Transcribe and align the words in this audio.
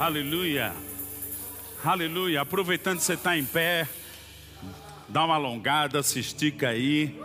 Aleluia. 0.00 0.72
Aleluia. 1.84 2.42
Aproveitando 2.42 2.98
que 2.98 3.02
você 3.02 3.14
está 3.14 3.36
em 3.36 3.44
pé, 3.44 3.88
dá 5.08 5.24
uma 5.24 5.34
alongada, 5.34 6.04
se 6.04 6.20
estica 6.20 6.68
aí. 6.68 7.20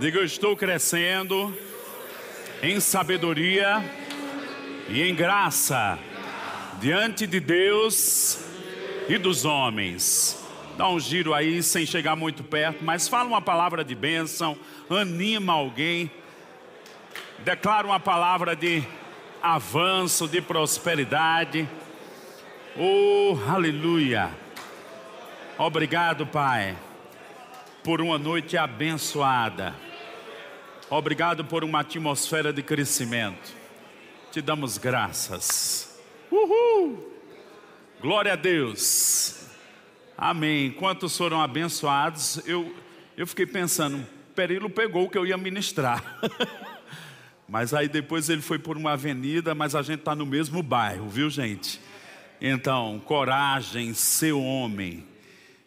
Diga: 0.00 0.20
Eu 0.20 0.24
estou 0.24 0.56
crescendo 0.56 1.54
em 2.62 2.80
sabedoria 2.80 3.84
e 4.88 5.02
em 5.02 5.14
graça 5.14 5.98
diante 6.80 7.26
de 7.26 7.38
Deus 7.40 8.42
e 9.06 9.18
dos 9.18 9.44
homens. 9.44 10.42
Dá 10.78 10.88
um 10.88 10.98
giro 10.98 11.34
aí 11.34 11.62
sem 11.62 11.84
chegar 11.84 12.16
muito 12.16 12.42
perto, 12.42 12.82
mas 12.82 13.06
fala 13.06 13.28
uma 13.28 13.42
palavra 13.42 13.84
de 13.84 13.94
bênção, 13.94 14.56
anima 14.88 15.52
alguém, 15.52 16.10
declara 17.40 17.86
uma 17.86 18.00
palavra 18.00 18.56
de 18.56 18.82
avanço, 19.42 20.26
de 20.26 20.40
prosperidade. 20.40 21.68
Oh, 22.76 23.38
aleluia. 23.48 24.32
Obrigado, 25.56 26.26
Pai, 26.26 26.76
por 27.84 28.00
uma 28.00 28.18
noite 28.18 28.56
abençoada. 28.56 29.72
Obrigado 30.90 31.44
por 31.44 31.62
uma 31.62 31.80
atmosfera 31.80 32.52
de 32.52 32.64
crescimento. 32.64 33.54
Te 34.32 34.42
damos 34.42 34.76
graças. 34.76 36.02
Uhul! 36.28 37.12
Glória 38.00 38.32
a 38.32 38.36
Deus. 38.36 39.46
Amém. 40.18 40.72
Quantos 40.72 41.16
foram 41.16 41.40
abençoados? 41.40 42.42
Eu, 42.44 42.74
eu 43.16 43.24
fiquei 43.24 43.46
pensando, 43.46 44.04
Perilo 44.34 44.68
pegou 44.68 45.04
o 45.04 45.08
que 45.08 45.16
eu 45.16 45.24
ia 45.24 45.36
ministrar. 45.36 46.18
mas 47.48 47.72
aí 47.72 47.86
depois 47.86 48.28
ele 48.28 48.42
foi 48.42 48.58
por 48.58 48.76
uma 48.76 48.94
avenida, 48.94 49.54
mas 49.54 49.76
a 49.76 49.82
gente 49.82 50.00
está 50.00 50.16
no 50.16 50.26
mesmo 50.26 50.60
bairro, 50.60 51.08
viu, 51.08 51.30
gente? 51.30 51.80
Então, 52.46 53.00
coragem, 53.06 53.94
ser 53.94 54.32
homem. 54.32 55.02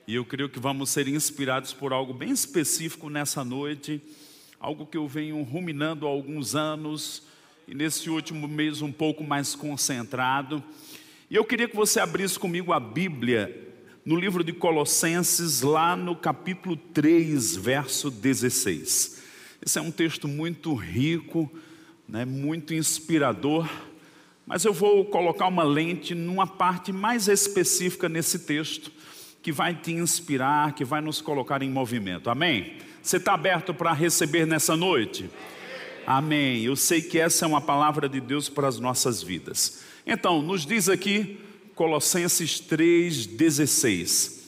E 0.08 0.13
eu 0.13 0.23
creio 0.23 0.47
que 0.47 0.59
vamos 0.59 0.92
ser 0.92 1.08
inspirados 1.08 1.73
por 1.73 1.92
algo 1.92 2.14
bem 2.14 2.30
específico 2.30 3.09
nessa 3.09 3.44
noite, 3.44 4.00
algo 4.59 4.86
que 4.86 4.95
eu 4.95 5.08
venho 5.08 5.42
ruminando 5.42 6.06
há 6.06 6.09
alguns 6.11 6.53
anos 6.53 7.23
e 7.67 7.73
nesse 7.73 8.11
último 8.11 8.47
mês 8.47 8.84
um 8.84 8.92
pouco 8.92 9.23
mais 9.23 9.56
concentrado. 9.56 10.64
E 11.31 11.36
eu 11.36 11.44
queria 11.44 11.67
que 11.67 11.75
você 11.75 12.00
abrisse 12.00 12.38
comigo 12.38 12.72
a 12.72 12.80
Bíblia 12.80 13.73
no 14.06 14.16
livro 14.16 14.44
de 14.44 14.53
Colossenses, 14.53 15.64
lá 15.64 15.95
no 15.95 16.16
capítulo 16.16 16.78
3, 16.78 17.56
verso 17.56 18.12
16. 18.12 19.23
Esse 19.66 19.80
é 19.80 19.81
um 19.81 19.89
texto 19.89 20.28
muito 20.28 20.75
rico, 20.75 21.52
né, 22.08 22.23
muito 22.23 22.72
inspirador. 22.75 23.67
Mas 24.48 24.64
eu 24.64 24.72
vou 24.72 25.03
colocar 25.03 25.45
uma 25.48 25.64
lente 25.64 26.16
numa 26.16 26.48
parte 26.48 26.94
mais 26.94 27.28
específica 27.28 28.08
nesse 28.08 28.40
texto, 28.40 28.90
que 29.44 29.52
vai 29.52 29.76
te 29.76 29.92
inspirar, 29.92 30.73
que 30.73 30.86
vai 30.86 31.02
nos 31.02 31.20
colocar 31.22 31.62
em 31.62 31.70
movimento. 31.70 32.30
Amém? 32.30 32.78
Você 33.03 33.18
está 33.18 33.34
aberto 33.34 33.73
para 33.73 33.92
receber 33.92 34.48
nessa 34.48 34.78
noite? 34.78 35.30
Amém. 36.06 36.64
Eu 36.64 36.78
sei 36.78 37.02
que 37.02 37.20
essa 37.20 37.44
é 37.44 37.48
uma 37.48 37.59
palavra 37.59 38.08
de 38.08 38.22
Deus 38.22 38.48
para 38.48 38.70
as 38.70 38.80
nossas 38.80 39.22
vidas. 39.22 39.84
Então, 40.06 40.42
nos 40.42 40.66
diz 40.66 40.88
aqui, 40.88 41.38
Colossenses 41.75 42.62
3,16: 42.62 44.44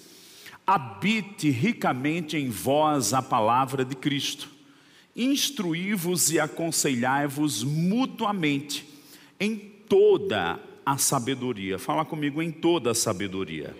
Habite 0.65 1.49
ricamente 1.49 2.37
em 2.37 2.49
vós 2.49 3.13
a 3.13 3.21
palavra 3.21 3.83
de 3.83 3.97
Cristo, 3.97 4.49
instruí-vos 5.13 6.31
e 6.31 6.39
aconselhai-vos 6.39 7.63
mutuamente 7.63 8.87
em 9.37 9.78
toda 9.89 10.59
a 10.85 10.97
sabedoria. 10.97 11.77
Fala 11.77 12.05
comigo 12.05 12.41
em 12.41 12.51
toda 12.51 12.91
a 12.91 12.95
sabedoria. 12.95 13.75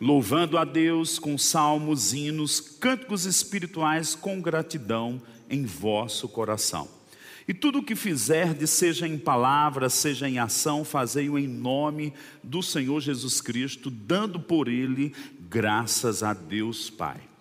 Louvando 0.00 0.58
a 0.58 0.64
Deus 0.64 1.18
com 1.18 1.38
salmos, 1.38 2.12
hinos, 2.12 2.60
cânticos 2.60 3.24
espirituais 3.24 4.14
com 4.14 4.40
gratidão 4.40 5.20
em 5.48 5.64
vosso 5.64 6.28
coração. 6.28 6.88
E 7.46 7.52
tudo 7.52 7.80
o 7.80 7.82
que 7.82 7.96
fizerdes, 7.96 8.70
seja 8.70 9.06
em 9.06 9.18
palavra, 9.18 9.88
seja 9.88 10.28
em 10.28 10.38
ação, 10.38 10.84
fazei-o 10.84 11.38
em 11.38 11.48
nome 11.48 12.12
do 12.42 12.62
Senhor 12.62 13.00
Jesus 13.00 13.40
Cristo, 13.40 13.90
dando 13.90 14.38
por 14.38 14.68
ele 14.68 15.12
graças 15.40 16.22
a 16.22 16.32
Deus 16.32 16.88
Pai. 16.88 17.31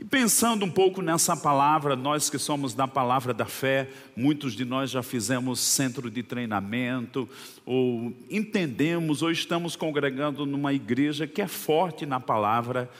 E 0.00 0.04
pensando 0.06 0.64
um 0.64 0.70
pouco 0.70 1.02
nessa 1.02 1.36
palavra, 1.36 1.94
nós 1.94 2.30
que 2.30 2.38
somos 2.38 2.72
da 2.72 2.88
palavra 2.88 3.34
da 3.34 3.44
fé, 3.44 3.86
muitos 4.16 4.54
de 4.54 4.64
nós 4.64 4.90
já 4.90 5.02
fizemos 5.02 5.60
centro 5.60 6.10
de 6.10 6.22
treinamento, 6.22 7.28
ou 7.66 8.10
entendemos, 8.30 9.20
ou 9.20 9.30
estamos 9.30 9.76
congregando 9.76 10.46
numa 10.46 10.72
igreja 10.72 11.26
que 11.26 11.42
é 11.42 11.46
forte 11.46 12.06
na 12.06 12.18
palavra, 12.18 12.90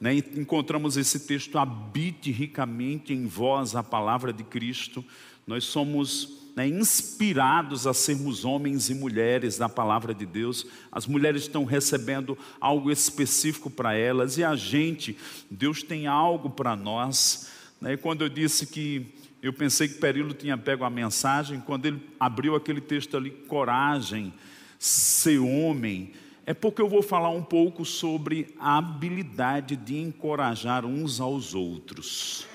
né? 0.00 0.16
encontramos 0.16 0.96
esse 0.96 1.28
texto: 1.28 1.58
habite 1.58 2.32
ricamente 2.32 3.12
em 3.12 3.24
vós 3.24 3.76
a 3.76 3.82
palavra 3.84 4.32
de 4.32 4.42
Cristo. 4.42 5.04
Nós 5.46 5.62
somos 5.62 6.37
né, 6.58 6.66
inspirados 6.66 7.86
a 7.86 7.94
sermos 7.94 8.44
homens 8.44 8.90
e 8.90 8.94
mulheres 8.94 9.56
da 9.56 9.68
palavra 9.68 10.12
de 10.12 10.26
Deus. 10.26 10.66
As 10.90 11.06
mulheres 11.06 11.42
estão 11.42 11.64
recebendo 11.64 12.36
algo 12.60 12.90
específico 12.90 13.70
para 13.70 13.94
elas 13.94 14.36
e 14.38 14.42
a 14.42 14.56
gente, 14.56 15.16
Deus 15.48 15.84
tem 15.84 16.08
algo 16.08 16.50
para 16.50 16.74
nós. 16.74 17.48
Né? 17.80 17.92
E 17.92 17.96
quando 17.96 18.22
eu 18.22 18.28
disse 18.28 18.66
que 18.66 19.06
eu 19.40 19.52
pensei 19.52 19.86
que 19.86 20.00
Perilo 20.00 20.34
tinha 20.34 20.58
pego 20.58 20.82
a 20.82 20.90
mensagem, 20.90 21.60
quando 21.60 21.86
ele 21.86 22.02
abriu 22.18 22.56
aquele 22.56 22.80
texto 22.80 23.16
ali, 23.16 23.30
coragem, 23.30 24.34
ser 24.80 25.38
homem, 25.38 26.10
é 26.44 26.52
porque 26.52 26.82
eu 26.82 26.88
vou 26.88 27.04
falar 27.04 27.30
um 27.30 27.42
pouco 27.42 27.84
sobre 27.84 28.52
a 28.58 28.78
habilidade 28.78 29.76
de 29.76 29.96
encorajar 29.96 30.84
uns 30.84 31.20
aos 31.20 31.54
outros. 31.54 32.48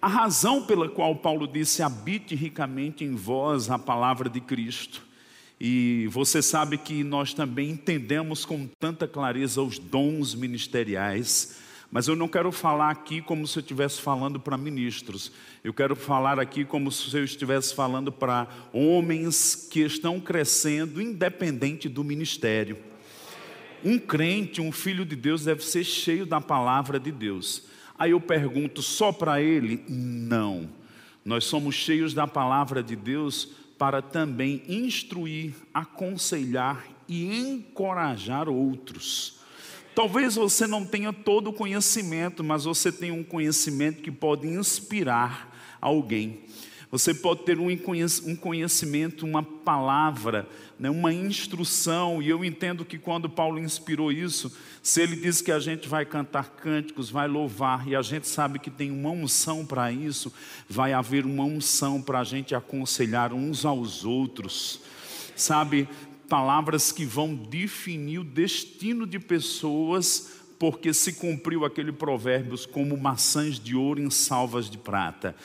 A 0.00 0.08
razão 0.08 0.62
pela 0.62 0.88
qual 0.88 1.16
Paulo 1.16 1.46
disse: 1.46 1.82
habite 1.82 2.34
ricamente 2.34 3.04
em 3.04 3.14
vós 3.14 3.70
a 3.70 3.78
palavra 3.78 4.28
de 4.28 4.40
Cristo. 4.40 5.02
E 5.58 6.06
você 6.10 6.42
sabe 6.42 6.76
que 6.76 7.02
nós 7.02 7.32
também 7.32 7.70
entendemos 7.70 8.44
com 8.44 8.68
tanta 8.78 9.08
clareza 9.08 9.62
os 9.62 9.78
dons 9.78 10.34
ministeriais, 10.34 11.56
mas 11.90 12.08
eu 12.08 12.14
não 12.14 12.28
quero 12.28 12.52
falar 12.52 12.90
aqui 12.90 13.22
como 13.22 13.46
se 13.46 13.58
eu 13.58 13.62
estivesse 13.62 14.02
falando 14.02 14.38
para 14.38 14.58
ministros, 14.58 15.32
eu 15.64 15.72
quero 15.72 15.96
falar 15.96 16.38
aqui 16.38 16.62
como 16.62 16.92
se 16.92 17.16
eu 17.16 17.24
estivesse 17.24 17.74
falando 17.74 18.12
para 18.12 18.46
homens 18.70 19.54
que 19.70 19.80
estão 19.80 20.20
crescendo 20.20 21.00
independente 21.00 21.88
do 21.88 22.04
ministério. 22.04 22.76
Um 23.82 23.98
crente, 23.98 24.60
um 24.60 24.72
filho 24.72 25.06
de 25.06 25.16
Deus, 25.16 25.44
deve 25.44 25.64
ser 25.64 25.84
cheio 25.84 26.26
da 26.26 26.40
palavra 26.40 27.00
de 27.00 27.10
Deus. 27.10 27.62
Aí 27.98 28.10
eu 28.10 28.20
pergunto, 28.20 28.82
só 28.82 29.12
para 29.12 29.40
ele? 29.40 29.84
Não. 29.88 30.68
Nós 31.24 31.44
somos 31.44 31.74
cheios 31.74 32.14
da 32.14 32.26
palavra 32.26 32.82
de 32.82 32.94
Deus 32.94 33.48
para 33.78 34.00
também 34.00 34.62
instruir, 34.68 35.54
aconselhar 35.72 36.86
e 37.08 37.24
encorajar 37.24 38.48
outros. 38.48 39.36
Talvez 39.94 40.34
você 40.34 40.66
não 40.66 40.84
tenha 40.84 41.12
todo 41.12 41.48
o 41.48 41.52
conhecimento, 41.52 42.44
mas 42.44 42.64
você 42.64 42.92
tem 42.92 43.10
um 43.10 43.24
conhecimento 43.24 44.02
que 44.02 44.10
pode 44.10 44.46
inspirar 44.46 45.52
alguém. 45.80 46.40
Você 46.90 47.12
pode 47.12 47.42
ter 47.42 47.58
um 47.58 48.36
conhecimento, 48.36 49.26
uma 49.26 49.42
palavra, 49.42 50.48
né, 50.78 50.88
uma 50.88 51.12
instrução, 51.12 52.22
e 52.22 52.28
eu 52.28 52.44
entendo 52.44 52.84
que 52.84 52.96
quando 52.96 53.28
Paulo 53.28 53.58
inspirou 53.58 54.12
isso, 54.12 54.56
se 54.82 55.02
ele 55.02 55.16
diz 55.16 55.40
que 55.40 55.50
a 55.50 55.58
gente 55.58 55.88
vai 55.88 56.06
cantar 56.06 56.50
cânticos, 56.50 57.10
vai 57.10 57.26
louvar, 57.26 57.88
e 57.88 57.96
a 57.96 58.02
gente 58.02 58.28
sabe 58.28 58.60
que 58.60 58.70
tem 58.70 58.92
uma 58.92 59.10
unção 59.10 59.66
para 59.66 59.90
isso, 59.90 60.32
vai 60.68 60.92
haver 60.92 61.26
uma 61.26 61.44
unção 61.44 62.00
para 62.00 62.20
a 62.20 62.24
gente 62.24 62.54
aconselhar 62.54 63.32
uns 63.32 63.64
aos 63.64 64.04
outros, 64.04 64.80
sabe? 65.34 65.88
Palavras 66.28 66.92
que 66.92 67.04
vão 67.04 67.34
definir 67.34 68.20
o 68.20 68.24
destino 68.24 69.06
de 69.06 69.18
pessoas 69.18 70.36
porque 70.58 70.94
se 70.94 71.14
cumpriu 71.14 71.64
aquele 71.64 71.92
provérbio 71.92 72.56
como 72.68 72.96
maçãs 72.96 73.58
de 73.58 73.76
ouro 73.76 74.00
em 74.00 74.08
salvas 74.08 74.70
de 74.70 74.78
prata. 74.78 75.36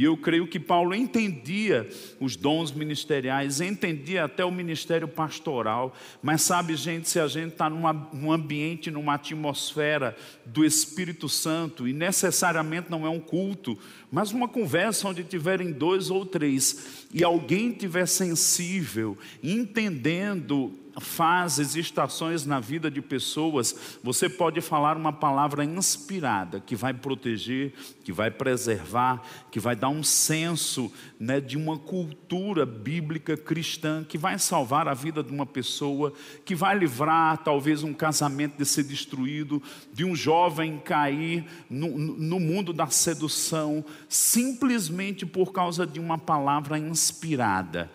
E 0.00 0.04
eu 0.04 0.16
creio 0.16 0.46
que 0.46 0.58
Paulo 0.58 0.94
entendia 0.94 1.86
os 2.18 2.34
dons 2.34 2.72
ministeriais, 2.72 3.60
entendia 3.60 4.24
até 4.24 4.42
o 4.42 4.50
ministério 4.50 5.06
pastoral, 5.06 5.94
mas 6.22 6.40
sabe, 6.40 6.74
gente, 6.74 7.06
se 7.06 7.20
a 7.20 7.28
gente 7.28 7.52
está 7.52 7.68
num 7.68 8.32
ambiente, 8.32 8.90
numa 8.90 9.12
atmosfera 9.12 10.16
do 10.46 10.64
Espírito 10.64 11.28
Santo, 11.28 11.86
e 11.86 11.92
necessariamente 11.92 12.90
não 12.90 13.04
é 13.04 13.10
um 13.10 13.20
culto, 13.20 13.76
mas 14.10 14.32
uma 14.32 14.48
conversa 14.48 15.06
onde 15.06 15.22
tiverem 15.22 15.70
dois 15.70 16.08
ou 16.08 16.24
três, 16.24 17.06
e 17.12 17.22
alguém 17.22 17.70
tiver 17.70 18.06
sensível, 18.06 19.18
entendendo 19.42 20.79
fases 20.98 21.74
e 21.74 21.80
estações 21.80 22.44
na 22.44 22.58
vida 22.58 22.90
de 22.90 23.00
pessoas, 23.00 23.98
você 24.02 24.28
pode 24.28 24.60
falar 24.60 24.96
uma 24.96 25.12
palavra 25.12 25.64
inspirada 25.64 26.60
que 26.60 26.74
vai 26.74 26.92
proteger, 26.92 27.72
que 28.02 28.12
vai 28.12 28.30
preservar, 28.30 29.22
que 29.50 29.60
vai 29.60 29.76
dar 29.76 29.88
um 29.88 30.02
senso 30.02 30.92
né, 31.18 31.40
de 31.40 31.56
uma 31.56 31.78
cultura 31.78 32.64
bíblica 32.64 33.36
cristã 33.36 34.04
que 34.04 34.18
vai 34.18 34.38
salvar 34.38 34.88
a 34.88 34.94
vida 34.94 35.22
de 35.22 35.32
uma 35.32 35.46
pessoa, 35.46 36.12
que 36.44 36.54
vai 36.54 36.76
livrar 36.76 37.38
talvez 37.38 37.82
um 37.82 37.92
casamento 37.92 38.56
de 38.56 38.64
ser 38.64 38.84
destruído, 38.84 39.62
de 39.92 40.04
um 40.04 40.16
jovem 40.16 40.78
cair 40.78 41.44
no, 41.68 41.96
no 41.96 42.40
mundo 42.40 42.72
da 42.72 42.86
sedução, 42.88 43.84
simplesmente 44.08 45.26
por 45.26 45.52
causa 45.52 45.86
de 45.86 46.00
uma 46.00 46.18
palavra 46.18 46.78
inspirada. 46.78 47.90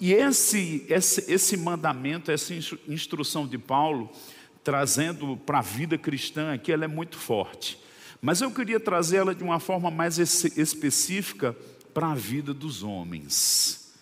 E 0.00 0.12
esse, 0.12 0.86
esse, 0.88 1.32
esse 1.32 1.56
mandamento, 1.56 2.30
essa 2.30 2.54
instrução 2.86 3.46
de 3.46 3.58
Paulo, 3.58 4.10
trazendo 4.62 5.36
para 5.36 5.58
a 5.58 5.62
vida 5.62 5.98
cristã 5.98 6.52
aqui, 6.52 6.70
ela 6.70 6.84
é 6.84 6.88
muito 6.88 7.16
forte. 7.16 7.78
Mas 8.20 8.40
eu 8.40 8.50
queria 8.50 8.78
trazê-la 8.78 9.32
de 9.32 9.42
uma 9.42 9.60
forma 9.60 9.90
mais 9.90 10.18
específica 10.18 11.56
para 11.92 12.12
a 12.12 12.14
vida 12.14 12.52
dos 12.54 12.82
homens. 12.82 13.94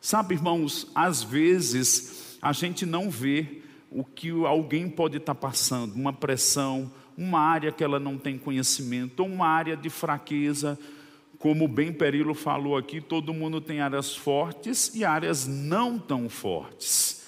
Sabe, 0.00 0.34
irmãos, 0.34 0.86
às 0.94 1.22
vezes 1.22 2.38
a 2.40 2.52
gente 2.52 2.86
não 2.86 3.10
vê 3.10 3.62
o 3.90 4.04
que 4.04 4.30
alguém 4.30 4.88
pode 4.88 5.16
estar 5.16 5.34
passando, 5.34 5.94
uma 5.94 6.12
pressão, 6.12 6.92
uma 7.16 7.40
área 7.40 7.72
que 7.72 7.82
ela 7.82 7.98
não 7.98 8.16
tem 8.16 8.38
conhecimento, 8.38 9.20
ou 9.20 9.28
uma 9.28 9.48
área 9.48 9.76
de 9.76 9.90
fraqueza, 9.90 10.78
como 11.38 11.64
o 11.64 11.68
Ben 11.68 11.92
Perilo 11.92 12.34
falou 12.34 12.76
aqui, 12.76 13.00
todo 13.00 13.32
mundo 13.32 13.60
tem 13.60 13.80
áreas 13.80 14.16
fortes 14.16 14.94
e 14.94 15.04
áreas 15.04 15.46
não 15.46 15.98
tão 15.98 16.28
fortes. 16.28 17.18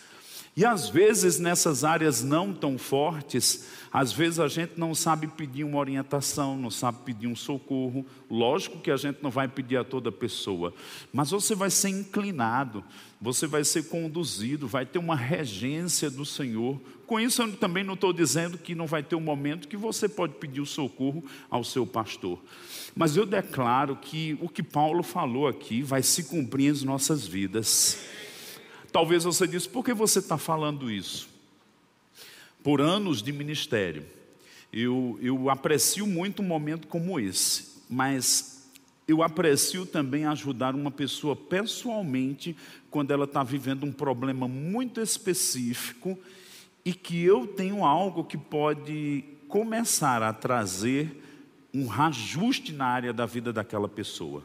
E 0.57 0.65
às 0.65 0.89
vezes 0.89 1.39
nessas 1.39 1.85
áreas 1.85 2.23
não 2.23 2.53
tão 2.53 2.77
fortes, 2.77 3.69
às 3.93 4.13
vezes 4.13 4.39
a 4.39 4.49
gente 4.49 4.73
não 4.77 4.95
sabe 4.95 5.27
pedir 5.27 5.65
uma 5.65 5.79
orientação, 5.79 6.57
não 6.57 6.71
sabe 6.71 6.99
pedir 7.05 7.29
um 7.29 7.35
socorro. 7.35 8.05
Lógico 8.29 8.81
que 8.81 8.91
a 8.91 8.97
gente 8.97 9.23
não 9.23 9.31
vai 9.31 9.49
pedir 9.49 9.77
a 9.77 9.85
toda 9.85 10.13
pessoa, 10.13 10.75
mas 11.13 11.31
você 11.31 11.55
vai 11.55 11.71
ser 11.71 11.89
inclinado, 11.89 12.85
você 13.21 13.47
vai 13.47 13.65
ser 13.65 13.89
conduzido, 13.89 14.67
vai 14.69 14.85
ter 14.85 14.99
uma 14.99 15.17
regência 15.17 16.11
do 16.11 16.25
Senhor. 16.25 16.81
Com 17.07 17.19
isso, 17.19 17.43
eu 17.43 17.57
também 17.57 17.83
não 17.83 17.95
estou 17.95 18.13
dizendo 18.13 18.59
que 18.59 18.75
não 18.75 18.87
vai 18.87 19.03
ter 19.03 19.17
um 19.17 19.21
momento 19.21 19.67
que 19.67 19.77
você 19.77 20.09
pode 20.09 20.35
pedir 20.35 20.61
o 20.61 20.67
socorro 20.67 21.25
ao 21.49 21.65
seu 21.65 21.87
pastor. 21.87 22.41
Mas 22.95 23.17
eu 23.17 23.25
declaro 23.25 23.97
que 23.97 24.37
o 24.41 24.49
que 24.49 24.63
Paulo 24.63 25.03
falou 25.03 25.47
aqui 25.47 25.83
vai 25.83 26.03
se 26.03 26.25
cumprir 26.25 26.75
em 26.75 26.85
nossas 26.85 27.27
vidas. 27.27 27.99
Talvez 28.93 29.25
você 29.25 29.47
disse, 29.47 29.69
por 29.69 29.85
que 29.85 29.95
você 29.95 30.19
está 30.19 30.37
falando 30.37 30.91
isso? 30.91 31.29
Por 32.63 32.81
anos 32.81 33.23
de 33.23 33.33
ministério, 33.33 34.05
eu, 34.73 35.19
eu 35.23 35.49
aprecio 35.49 36.07
muito 36.07 36.43
um 36.43 36.47
momento 36.47 36.89
como 36.89 37.19
esse, 37.19 37.83
mas 37.89 38.69
eu 39.07 39.23
aprecio 39.23 39.87
também 39.87 40.25
ajudar 40.27 40.75
uma 40.75 40.91
pessoa 40.91 41.35
pessoalmente 41.35 42.57
quando 42.91 43.13
ela 43.13 43.25
está 43.25 43.43
vivendo 43.43 43.85
um 43.85 43.93
problema 43.93 44.47
muito 44.47 45.01
específico 45.01 46.19
e 46.85 46.93
que 46.93 47.23
eu 47.23 47.47
tenho 47.47 47.85
algo 47.85 48.25
que 48.25 48.39
pode 48.39 49.25
começar 49.49 50.23
a 50.23 50.33
trazer 50.33 51.30
um 51.73 51.87
reajuste 51.87 52.73
na 52.73 52.87
área 52.87 53.13
da 53.13 53.27
vida 53.27 53.53
daquela 53.53 53.89
pessoa. 53.89 54.43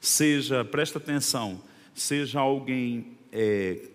Seja, 0.00 0.64
presta 0.64 0.98
atenção, 0.98 1.62
seja 1.94 2.40
alguém 2.40 3.18
é, 3.30 3.88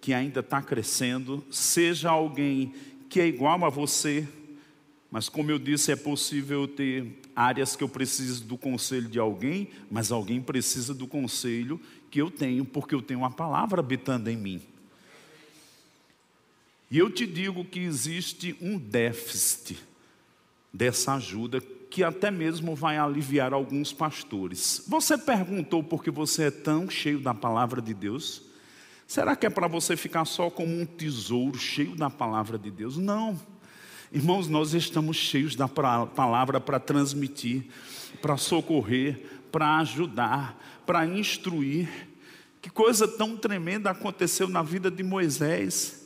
que 0.00 0.14
ainda 0.14 0.40
está 0.40 0.62
crescendo, 0.62 1.44
seja 1.50 2.10
alguém 2.10 2.74
que 3.08 3.20
é 3.20 3.26
igual 3.26 3.64
a 3.64 3.68
você, 3.68 4.26
mas 5.10 5.28
como 5.28 5.50
eu 5.50 5.58
disse, 5.58 5.90
é 5.90 5.96
possível 5.96 6.68
ter 6.68 7.18
áreas 7.34 7.74
que 7.74 7.82
eu 7.82 7.88
preciso 7.88 8.44
do 8.44 8.56
conselho 8.56 9.08
de 9.08 9.18
alguém, 9.18 9.68
mas 9.90 10.12
alguém 10.12 10.40
precisa 10.40 10.94
do 10.94 11.06
conselho 11.06 11.80
que 12.10 12.20
eu 12.20 12.30
tenho, 12.30 12.64
porque 12.64 12.94
eu 12.94 13.02
tenho 13.02 13.20
uma 13.20 13.30
palavra 13.30 13.80
habitando 13.80 14.30
em 14.30 14.36
mim. 14.36 14.62
E 16.90 16.98
eu 16.98 17.10
te 17.10 17.26
digo 17.26 17.64
que 17.64 17.80
existe 17.80 18.56
um 18.60 18.78
déficit 18.78 19.89
dessa 20.72 21.14
ajuda 21.14 21.60
que 21.60 22.04
até 22.04 22.30
mesmo 22.30 22.76
vai 22.76 22.96
aliviar 22.96 23.52
alguns 23.52 23.92
pastores. 23.92 24.84
Você 24.86 25.18
perguntou 25.18 25.82
por 25.82 26.04
que 26.04 26.10
você 26.10 26.44
é 26.44 26.50
tão 26.50 26.88
cheio 26.88 27.18
da 27.18 27.34
palavra 27.34 27.82
de 27.82 27.92
Deus? 27.92 28.42
Será 29.06 29.34
que 29.34 29.44
é 29.44 29.50
para 29.50 29.66
você 29.66 29.96
ficar 29.96 30.24
só 30.24 30.48
como 30.48 30.80
um 30.80 30.86
tesouro 30.86 31.58
cheio 31.58 31.96
da 31.96 32.08
palavra 32.08 32.56
de 32.56 32.70
Deus? 32.70 32.96
Não. 32.96 33.38
Irmãos, 34.12 34.46
nós 34.48 34.72
estamos 34.72 35.16
cheios 35.16 35.56
da 35.56 35.66
palavra 35.66 36.60
para 36.60 36.78
transmitir, 36.78 37.64
para 38.22 38.36
socorrer, 38.36 39.40
para 39.50 39.78
ajudar, 39.78 40.56
para 40.86 41.04
instruir. 41.04 41.88
Que 42.62 42.70
coisa 42.70 43.08
tão 43.08 43.36
tremenda 43.36 43.90
aconteceu 43.90 44.48
na 44.48 44.62
vida 44.62 44.90
de 44.90 45.02
Moisés. 45.02 45.99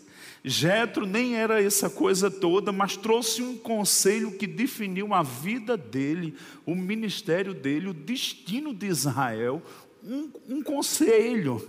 Jetro 0.47 1.07
nem 1.07 1.37
era 1.37 1.63
essa 1.63 1.89
coisa 1.89 2.31
toda, 2.31 2.71
mas 2.71 2.99
trouxe 2.99 3.41
um 3.41 3.57
conselho 3.57 4.33
que 4.33 4.47
definiu 4.47 5.15
a 5.15 5.23
vida 5.23 5.75
dele, 5.75 6.35
o 6.67 6.75
ministério 6.75 7.55
dele, 7.55 7.89
o 7.89 7.95
destino 7.95 8.75
de 8.75 8.87
Israel, 8.87 9.63
um, 10.05 10.31
um 10.47 10.63
conselho. 10.63 11.67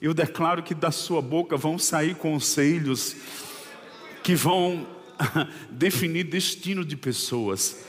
Eu 0.00 0.12
declaro 0.12 0.64
que 0.64 0.74
da 0.74 0.90
sua 0.90 1.22
boca 1.22 1.56
vão 1.56 1.78
sair 1.78 2.16
conselhos 2.16 3.14
que 4.24 4.34
vão 4.34 4.84
definir 5.70 6.24
destino 6.24 6.84
de 6.84 6.96
pessoas. 6.96 7.84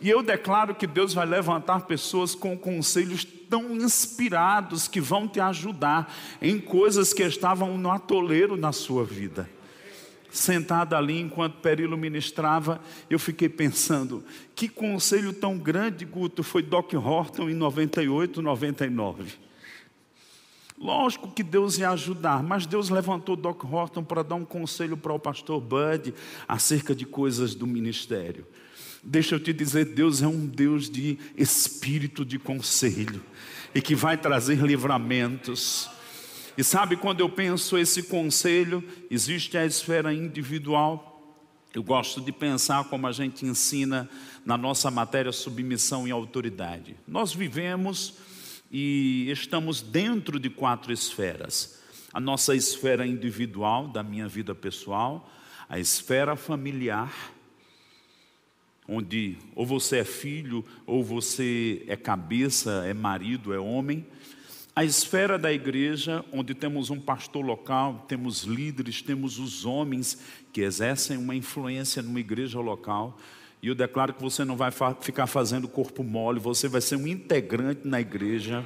E 0.00 0.08
eu 0.08 0.22
declaro 0.22 0.74
que 0.74 0.86
Deus 0.86 1.12
vai 1.12 1.26
levantar 1.26 1.86
pessoas 1.86 2.34
com 2.34 2.56
conselhos 2.56 3.24
tão 3.24 3.74
inspirados 3.74 4.86
que 4.86 5.00
vão 5.00 5.26
te 5.26 5.40
ajudar 5.40 6.14
em 6.40 6.60
coisas 6.60 7.12
que 7.12 7.22
estavam 7.22 7.76
no 7.76 7.90
atoleiro 7.90 8.56
na 8.56 8.72
sua 8.72 9.04
vida. 9.04 9.48
Sentado 10.30 10.94
ali 10.94 11.18
enquanto 11.18 11.60
Perilo 11.60 11.96
ministrava, 11.96 12.80
eu 13.08 13.18
fiquei 13.18 13.48
pensando: 13.48 14.22
que 14.54 14.68
conselho 14.68 15.32
tão 15.32 15.58
grande, 15.58 16.04
Guto, 16.04 16.42
foi 16.42 16.62
Doc 16.62 16.92
Horton 16.92 17.48
em 17.48 17.54
98, 17.54 18.42
99. 18.42 19.48
Lógico 20.80 21.32
que 21.32 21.42
Deus 21.42 21.78
ia 21.78 21.90
ajudar, 21.90 22.40
mas 22.42 22.66
Deus 22.66 22.88
levantou 22.88 23.34
Doc 23.34 23.64
Horton 23.64 24.04
para 24.04 24.22
dar 24.22 24.36
um 24.36 24.44
conselho 24.44 24.96
para 24.96 25.12
o 25.12 25.18
pastor 25.18 25.60
Bud 25.60 26.14
acerca 26.46 26.94
de 26.94 27.04
coisas 27.04 27.54
do 27.54 27.66
ministério. 27.66 28.46
Deixa 29.02 29.34
eu 29.34 29.40
te 29.40 29.52
dizer, 29.52 29.86
Deus 29.86 30.22
é 30.22 30.26
um 30.26 30.46
Deus 30.46 30.90
de 30.90 31.18
espírito 31.36 32.24
de 32.24 32.38
conselho 32.38 33.22
e 33.74 33.80
que 33.80 33.94
vai 33.94 34.16
trazer 34.16 34.58
livramentos. 34.58 35.88
E 36.56 36.64
sabe 36.64 36.96
quando 36.96 37.20
eu 37.20 37.28
penso 37.28 37.78
esse 37.78 38.02
conselho, 38.04 38.82
existe 39.10 39.56
a 39.56 39.64
esfera 39.64 40.12
individual. 40.12 41.14
Eu 41.72 41.82
gosto 41.82 42.20
de 42.20 42.32
pensar 42.32 42.84
como 42.84 43.06
a 43.06 43.12
gente 43.12 43.46
ensina 43.46 44.08
na 44.44 44.56
nossa 44.56 44.90
matéria 44.90 45.30
submissão 45.30 46.08
e 46.08 46.10
autoridade. 46.10 46.96
Nós 47.06 47.32
vivemos 47.32 48.14
e 48.72 49.30
estamos 49.30 49.80
dentro 49.80 50.40
de 50.40 50.50
quatro 50.50 50.92
esferas: 50.92 51.78
a 52.12 52.18
nossa 52.18 52.56
esfera 52.56 53.06
individual, 53.06 53.86
da 53.86 54.02
minha 54.02 54.26
vida 54.26 54.54
pessoal, 54.54 55.30
a 55.68 55.78
esfera 55.78 56.34
familiar, 56.34 57.12
onde 58.88 59.36
ou 59.54 59.66
você 59.66 59.98
é 59.98 60.04
filho, 60.04 60.64
ou 60.86 61.04
você 61.04 61.84
é 61.86 61.94
cabeça, 61.94 62.84
é 62.86 62.94
marido, 62.94 63.52
é 63.52 63.58
homem. 63.58 64.06
A 64.74 64.84
esfera 64.84 65.38
da 65.38 65.52
igreja, 65.52 66.24
onde 66.32 66.54
temos 66.54 66.88
um 66.88 67.00
pastor 67.00 67.44
local, 67.44 68.06
temos 68.08 68.44
líderes, 68.44 69.02
temos 69.02 69.38
os 69.38 69.66
homens 69.66 70.18
que 70.52 70.62
exercem 70.62 71.18
uma 71.18 71.34
influência 71.34 72.00
numa 72.00 72.20
igreja 72.20 72.60
local. 72.60 73.18
E 73.60 73.66
eu 73.66 73.74
declaro 73.74 74.14
que 74.14 74.22
você 74.22 74.44
não 74.44 74.56
vai 74.56 74.70
ficar 75.00 75.26
fazendo 75.26 75.68
corpo 75.68 76.04
mole, 76.04 76.38
você 76.38 76.68
vai 76.68 76.80
ser 76.80 76.96
um 76.96 77.08
integrante 77.08 77.86
na 77.86 78.00
igreja. 78.00 78.64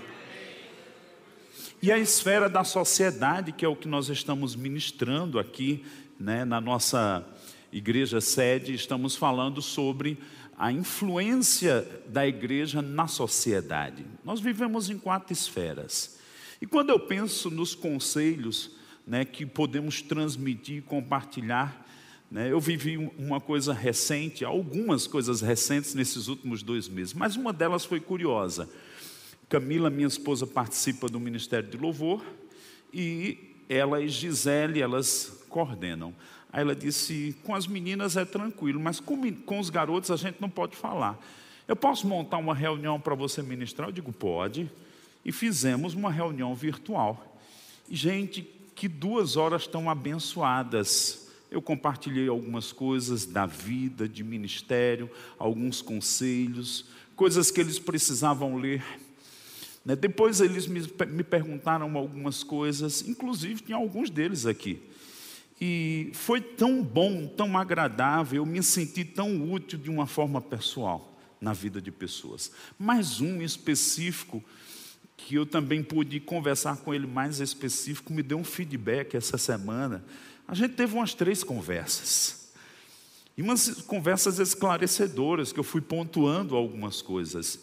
E 1.81 1.91
a 1.91 1.99
esfera 1.99 2.49
da 2.49 2.62
sociedade, 2.62 3.50
que 3.50 3.64
é 3.64 3.69
o 3.69 3.75
que 3.75 3.88
nós 3.88 4.09
estamos 4.09 4.55
ministrando 4.55 5.38
aqui, 5.38 5.83
né, 6.21 6.45
na 6.45 6.61
nossa 6.61 7.26
igreja 7.73 8.21
sede, 8.21 8.75
estamos 8.75 9.17
falando 9.17 9.62
sobre 9.62 10.19
a 10.59 10.71
influência 10.71 11.88
da 12.07 12.26
igreja 12.26 12.83
na 12.83 13.09
sociedade. 13.09 14.05
Nós 14.25 14.41
vivemos 14.41 14.91
em 14.91 14.99
quatro 14.99 15.33
esferas. 15.33 16.19
E 16.61 16.67
quando 16.67 16.91
eu 16.91 17.00
penso 17.00 17.50
nos 17.50 17.75
conselhos 17.75 18.73
né, 19.07 19.25
que 19.25 19.45
podemos 19.45 20.02
transmitir 20.02 20.76
e 20.76 20.83
compartilhar, 20.83 21.83
né? 22.33 22.50
Eu 22.50 22.59
vivi 22.59 22.97
uma 23.19 23.38
coisa 23.38 23.75
recente, 23.75 24.43
algumas 24.43 25.07
coisas 25.07 25.43
recentes 25.43 25.95
nesses 25.95 26.29
últimos 26.29 26.62
dois 26.62 26.88
meses, 26.88 27.12
mas 27.12 27.37
uma 27.37 27.52
delas 27.52 27.85
foi 27.85 28.00
curiosa. 28.00 28.71
Camila, 29.50 29.91
minha 29.91 30.09
esposa, 30.09 30.47
participa 30.47 31.11
do 31.11 31.21
Ministério 31.21 31.69
de 31.69 31.76
Louvor 31.76 32.25
e 32.91 33.55
ela 33.69 34.00
e 34.00 34.09
Gisele, 34.09 34.81
elas 34.81 35.45
coordenam. 35.50 36.14
Aí 36.52 36.61
ela 36.61 36.75
disse: 36.75 37.35
com 37.42 37.54
as 37.54 37.66
meninas 37.66 38.16
é 38.16 38.25
tranquilo, 38.25 38.78
mas 38.78 39.00
com, 39.00 39.32
com 39.32 39.59
os 39.59 39.71
garotos 39.71 40.11
a 40.11 40.16
gente 40.16 40.40
não 40.40 40.50
pode 40.50 40.76
falar. 40.76 41.18
Eu 41.66 41.76
posso 41.76 42.06
montar 42.06 42.37
uma 42.38 42.54
reunião 42.54 43.00
para 43.00 43.14
você 43.14 43.42
ministrar? 43.42 43.88
Eu 43.88 43.92
digo, 43.92 44.12
pode. 44.12 44.71
E 45.25 45.32
fizemos 45.32 45.94
uma 45.94 46.11
reunião 46.11 46.54
virtual. 46.54 47.38
Gente, 47.88 48.42
que 48.75 48.88
duas 48.88 49.37
horas 49.37 49.66
tão 49.66 49.88
abençoadas. 49.88 51.28
Eu 51.50 51.62
compartilhei 51.62 52.28
algumas 52.28 52.73
coisas 52.73 53.25
da 53.25 53.47
vida, 53.47 54.09
de 54.09 54.25
ministério, 54.25 55.11
alguns 55.38 55.80
conselhos, 55.80 56.87
coisas 57.14 57.50
que 57.50 57.61
eles 57.61 57.78
precisavam 57.78 58.56
ler. 58.56 58.82
Né? 59.85 59.94
Depois 59.94 60.40
eles 60.40 60.66
me 60.66 61.23
perguntaram 61.23 61.97
algumas 61.97 62.42
coisas, 62.42 63.06
inclusive 63.06 63.62
tinha 63.62 63.76
alguns 63.76 64.11
deles 64.11 64.47
aqui. 64.47 64.80
E 65.64 66.11
foi 66.12 66.40
tão 66.40 66.83
bom, 66.83 67.28
tão 67.28 67.57
agradável, 67.57 68.38
eu 68.38 68.45
me 68.45 68.61
senti 68.64 69.04
tão 69.04 69.49
útil 69.52 69.78
de 69.78 69.88
uma 69.88 70.09
forma 70.09 70.40
pessoal 70.40 71.16
na 71.40 71.52
vida 71.52 71.81
de 71.81 71.92
pessoas. 71.92 72.50
Mais 72.76 73.21
um 73.21 73.40
específico, 73.40 74.42
que 75.16 75.37
eu 75.37 75.47
também 75.47 75.81
pude 75.81 76.19
conversar 76.19 76.78
com 76.78 76.92
ele 76.92 77.07
mais 77.07 77.38
específico, 77.38 78.12
me 78.12 78.25
deu 78.25 78.38
um 78.38 78.42
feedback 78.45 79.16
essa 79.16 79.38
semana. 79.38 80.04
A 80.49 80.54
gente 80.57 80.75
teve 80.75 80.97
umas 80.97 81.14
três 81.14 81.45
conversas. 81.45 82.50
E 83.37 83.40
umas 83.40 83.83
conversas 83.83 84.40
esclarecedoras, 84.40 85.52
que 85.52 85.61
eu 85.61 85.64
fui 85.64 85.81
pontuando 85.81 86.57
algumas 86.57 87.00
coisas. 87.00 87.61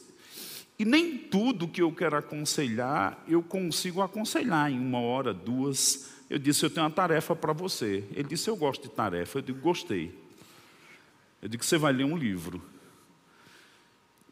E 0.80 0.86
nem 0.86 1.18
tudo 1.18 1.68
que 1.68 1.82
eu 1.82 1.92
quero 1.92 2.16
aconselhar, 2.16 3.22
eu 3.28 3.44
consigo 3.44 4.02
aconselhar 4.02 4.72
em 4.72 4.80
uma 4.80 5.02
hora, 5.02 5.34
duas, 5.34 6.18
eu 6.30 6.38
disse: 6.38 6.64
Eu 6.64 6.70
tenho 6.70 6.86
uma 6.86 6.92
tarefa 6.92 7.36
para 7.36 7.54
você. 7.54 8.04
Ele 8.12 8.30
disse: 8.30 8.50
Eu 8.50 8.56
gosto 8.56 8.84
de 8.84 8.90
tarefa. 8.90 9.40
Eu 9.40 9.42
digo: 9.42 9.60
Gostei. 9.60 10.14
Eu 11.42 11.50
digo: 11.50 11.64
Você 11.64 11.78
vai 11.78 11.92
ler 11.92 12.04
um 12.04 12.16
livro. 12.16 12.62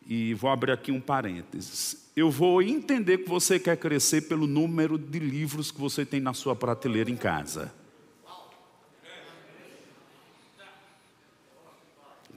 E 0.06 0.34
vou 0.36 0.50
abrir 0.50 0.72
aqui 0.72 0.92
um 0.92 1.02
parênteses. 1.02 2.10
Eu 2.16 2.32
vou 2.32 2.62
entender 2.62 3.20
que 3.20 3.30
você 3.30 3.60
quer 3.60 3.76
crescer 3.78 4.22
pelo 4.22 4.48
número 4.48 4.98
de 4.98 5.20
livros 5.20 5.70
que 5.70 5.80
você 5.80 6.06
tem 6.06 6.22
na 6.22 6.34
sua 6.34 6.56
prateleira 6.56 7.10
em 7.10 7.18
casa. 7.18 7.74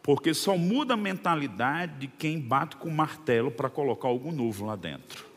Porque 0.03 0.35
só 0.35 0.57
muda 0.57 0.95
a 0.95 0.97
mentalidade 0.97 2.01
de 2.01 2.07
quem 2.09 2.41
bate 2.41 2.77
com 2.77 2.89
o 2.89 2.93
martelo 2.93 3.51
para 3.51 3.71
colocar 3.71 4.09
algo 4.09 4.33
novo 4.33 4.65
lá 4.65 4.75
dentro. 4.75 5.30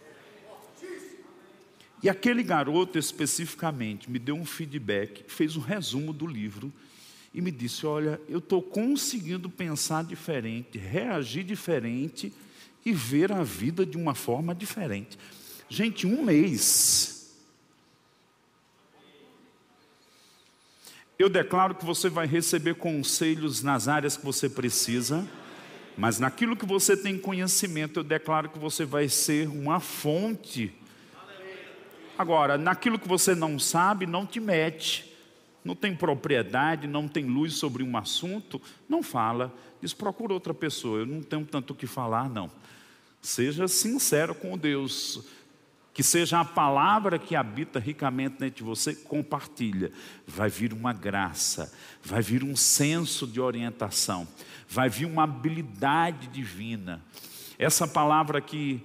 E 2.03 2.10
aquele 2.10 2.43
garoto 2.43 3.00
especificamente 3.00 4.12
me 4.12 4.19
deu 4.19 4.36
um 4.36 4.45
feedback, 4.45 5.24
fez 5.29 5.55
um 5.55 5.62
resumo 5.62 6.12
do 6.12 6.27
livro 6.27 6.72
e 7.33 7.39
me 7.39 7.50
disse: 7.50 7.86
Olha, 7.86 8.19
eu 8.27 8.39
estou 8.39 8.62
conseguindo 8.62 9.50
pensar 9.50 10.03
diferente, 10.03 10.77
reagir 10.77 11.45
diferente 11.45 12.33
e 12.86 12.91
ver 12.91 13.31
a 13.31 13.41
vida 13.41 13.86
de 13.86 13.95
uma 13.95 14.13
forma 14.13 14.53
diferente. 14.53 15.17
Gente, 15.69 16.05
um 16.05 16.25
mês. 16.25 17.31
Eu 21.17 21.29
declaro 21.29 21.75
que 21.75 21.86
você 21.86 22.10
vai 22.10 22.27
receber 22.27 22.75
conselhos 22.75 23.63
nas 23.63 23.88
áreas 23.88 24.17
que 24.17 24.25
você 24.25 24.50
precisa, 24.50 25.25
mas 25.98 26.19
naquilo 26.19 26.57
que 26.57 26.65
você 26.65 26.98
tem 26.98 27.17
conhecimento, 27.17 28.01
eu 28.01 28.03
declaro 28.03 28.50
que 28.50 28.60
você 28.60 28.83
vai 28.83 29.07
ser 29.07 29.48
uma 29.48 29.79
fonte 29.79 30.74
Agora, 32.17 32.58
naquilo 32.58 33.00
que 33.00 33.08
você 33.08 33.34
não 33.34 33.58
sabe, 33.58 34.05
não 34.05 34.25
te 34.25 34.39
mete. 34.39 35.13
Não 35.63 35.75
tem 35.75 35.96
propriedade, 35.96 36.88
não 36.88 37.08
tem 37.08 37.25
luz 37.25 37.53
sobre 37.53 37.84
um 37.84 37.96
assunto, 37.96 38.62
não 38.88 39.01
fala. 39.01 39.53
Diz, 39.82 39.93
procura 39.93 40.34
outra 40.34 40.53
pessoa, 40.53 41.00
eu 41.00 41.05
não 41.05 41.22
tenho 41.22 41.46
tanto 41.46 41.72
o 41.72 41.75
que 41.75 41.88
falar, 41.88 42.29
não. 42.29 42.51
Seja 43.22 43.67
sincero 43.67 44.36
com 44.36 44.58
Deus. 44.58 45.24
Que 45.93 46.03
seja 46.03 46.39
a 46.39 46.46
palavra 46.46 47.20
que 47.20 47.36
habita 47.36 47.79
ricamente 47.79 48.39
dentro 48.39 48.58
de 48.58 48.63
você, 48.63 48.96
compartilha. 48.96 49.91
Vai 50.27 50.50
vir 50.50 50.74
uma 50.74 50.91
graça, 50.91 51.72
vai 52.03 52.22
vir 52.22 52.43
um 52.43 52.55
senso 52.55 53.27
de 53.27 53.39
orientação, 53.39 54.27
vai 54.67 54.89
vir 54.89 55.05
uma 55.05 55.24
habilidade 55.24 56.27
divina. 56.27 57.01
Essa 57.60 57.88
palavra 57.88 58.41
que 58.41 58.84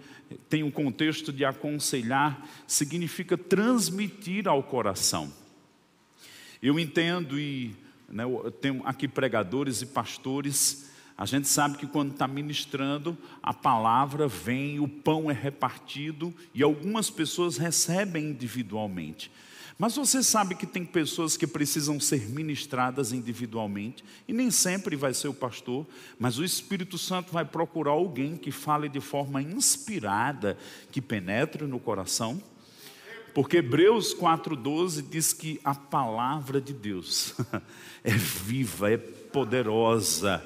tem 0.49 0.63
um 0.63 0.71
contexto 0.71 1.33
de 1.33 1.45
aconselhar, 1.45 2.47
significa 2.67 3.37
transmitir 3.37 4.49
ao 4.49 4.63
coração. 4.63 5.33
Eu 6.63 6.79
entendo 6.79 7.39
e 7.39 7.75
né, 8.09 8.25
eu 8.25 8.51
tenho 8.51 8.83
aqui 8.85 9.07
pregadores 9.07 9.83
e 9.83 9.87
pastores, 9.87 10.89
a 11.17 11.27
gente 11.27 11.49
sabe 11.49 11.77
que 11.77 11.87
quando 11.87 12.13
está 12.13 12.29
ministrando, 12.29 13.19
a 13.43 13.53
palavra 13.53 14.29
vem, 14.29 14.79
o 14.79 14.89
pão 14.89 15.31
é 15.31 15.35
repartido 15.35 16.33
e 16.55 16.63
algumas 16.63 17.11
pessoas 17.11 17.57
recebem 17.57 18.27
individualmente. 18.27 19.31
Mas 19.79 19.95
você 19.95 20.25
sabe 20.25 20.57
que 20.57 20.67
tem 20.67 20.85
pessoas 20.85 21.37
que 21.37 21.47
precisam 21.47 22.01
ser 22.01 22.29
ministradas 22.29 23.13
individualmente, 23.13 24.05
e 24.27 24.33
nem 24.33 24.51
sempre 24.51 24.97
vai 24.97 25.15
ser 25.15 25.29
o 25.29 25.35
pastor, 25.35 25.87
mas 26.19 26.37
o 26.37 26.45
Espírito 26.45 26.99
Santo 26.99 27.33
vai 27.33 27.45
procurar 27.45 27.93
alguém 27.93 28.37
que 28.37 28.51
fale 28.51 28.89
de 28.89 29.01
forma 29.01 29.41
inspirada, 29.41 30.59
que 30.91 31.01
penetre 31.01 31.65
no 31.65 31.79
coração. 31.79 32.43
Porque 33.33 33.59
Hebreus 33.59 34.13
4,12 34.13 35.09
diz 35.09 35.33
que 35.33 35.61
a 35.63 35.77
palavra 35.77 36.61
de 36.61 36.73
Deus 36.73 37.35
é 38.03 38.11
viva, 38.11 38.91
é 38.91 38.97
poderosa 38.97 40.45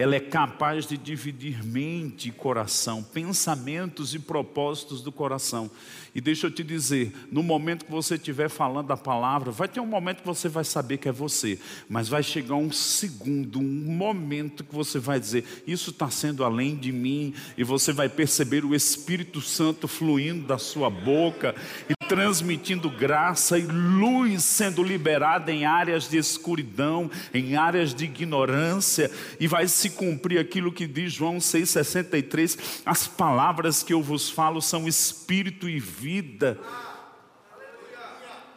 ela 0.00 0.16
é 0.16 0.20
capaz 0.20 0.86
de 0.86 0.96
dividir 0.96 1.62
mente 1.62 2.30
e 2.30 2.32
coração, 2.32 3.02
pensamentos 3.02 4.14
e 4.14 4.18
propósitos 4.18 5.02
do 5.02 5.12
coração. 5.12 5.70
E 6.14 6.20
deixa 6.20 6.46
eu 6.46 6.50
te 6.50 6.64
dizer, 6.64 7.12
no 7.30 7.42
momento 7.42 7.84
que 7.84 7.90
você 7.90 8.14
estiver 8.14 8.48
falando 8.48 8.90
a 8.92 8.96
palavra, 8.96 9.52
vai 9.52 9.68
ter 9.68 9.78
um 9.78 9.86
momento 9.86 10.22
que 10.22 10.26
você 10.26 10.48
vai 10.48 10.64
saber 10.64 10.96
que 10.96 11.08
é 11.08 11.12
você, 11.12 11.58
mas 11.88 12.08
vai 12.08 12.22
chegar 12.22 12.54
um 12.54 12.72
segundo, 12.72 13.58
um 13.58 13.62
momento 13.62 14.64
que 14.64 14.74
você 14.74 14.98
vai 14.98 15.20
dizer: 15.20 15.44
Isso 15.66 15.90
está 15.90 16.10
sendo 16.10 16.44
além 16.44 16.74
de 16.74 16.90
mim, 16.90 17.34
e 17.56 17.62
você 17.62 17.92
vai 17.92 18.08
perceber 18.08 18.64
o 18.64 18.74
Espírito 18.74 19.40
Santo 19.40 19.86
fluindo 19.86 20.46
da 20.46 20.58
sua 20.58 20.88
boca 20.88 21.54
e 21.88 21.94
transmitindo 22.08 22.90
graça 22.90 23.56
e 23.56 23.62
luz 23.62 24.42
sendo 24.42 24.82
liberada 24.82 25.52
em 25.52 25.64
áreas 25.64 26.08
de 26.08 26.16
escuridão, 26.16 27.08
em 27.32 27.54
áreas 27.54 27.94
de 27.94 28.06
ignorância, 28.06 29.08
e 29.38 29.46
vai 29.46 29.68
se 29.68 29.89
cumprir 29.90 30.38
aquilo 30.38 30.72
que 30.72 30.86
diz 30.86 31.12
João 31.12 31.38
6,63: 31.38 32.82
As 32.86 33.06
palavras 33.06 33.82
que 33.82 33.92
eu 33.92 34.02
vos 34.02 34.30
falo 34.30 34.62
são 34.62 34.88
espírito 34.88 35.68
e 35.68 35.78
vida. 35.78 36.58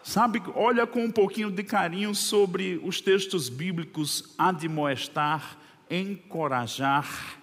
Sabe, 0.04 0.42
olha 0.54 0.86
com 0.86 1.06
um 1.06 1.12
pouquinho 1.12 1.50
de 1.50 1.64
carinho 1.64 2.14
sobre 2.14 2.80
os 2.84 3.00
textos 3.00 3.48
bíblicos 3.48 4.34
admoestar, 4.38 5.58
encorajar, 5.90 7.40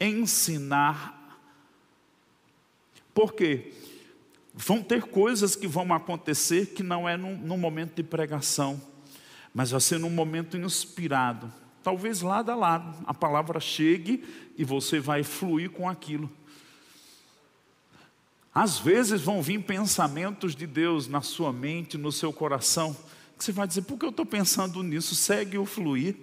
ensinar. 0.00 1.40
Por 3.12 3.34
quê? 3.34 3.72
Vão 4.54 4.80
ter 4.80 5.02
coisas 5.02 5.56
que 5.56 5.66
vão 5.66 5.92
acontecer 5.92 6.66
que 6.66 6.82
não 6.82 7.08
é 7.08 7.16
num 7.16 7.58
momento 7.58 7.96
de 7.96 8.02
pregação, 8.02 8.80
mas 9.56 9.70
vai 9.70 9.80
ser 9.80 9.98
num 9.98 10.10
momento 10.10 10.54
inspirado. 10.58 11.50
Talvez 11.82 12.20
lado 12.20 12.50
a 12.50 12.54
lado 12.54 12.94
a 13.06 13.14
palavra 13.14 13.58
chegue 13.58 14.22
e 14.54 14.62
você 14.62 15.00
vai 15.00 15.22
fluir 15.22 15.70
com 15.70 15.88
aquilo. 15.88 16.30
Às 18.54 18.78
vezes 18.78 19.22
vão 19.22 19.40
vir 19.40 19.62
pensamentos 19.62 20.54
de 20.54 20.66
Deus 20.66 21.08
na 21.08 21.22
sua 21.22 21.54
mente, 21.54 21.96
no 21.96 22.12
seu 22.12 22.34
coração, 22.34 22.94
que 23.38 23.42
você 23.42 23.50
vai 23.50 23.66
dizer: 23.66 23.80
por 23.82 23.98
que 23.98 24.04
eu 24.04 24.10
estou 24.10 24.26
pensando 24.26 24.82
nisso? 24.82 25.14
Segue 25.14 25.56
o 25.56 25.64
fluir, 25.64 26.16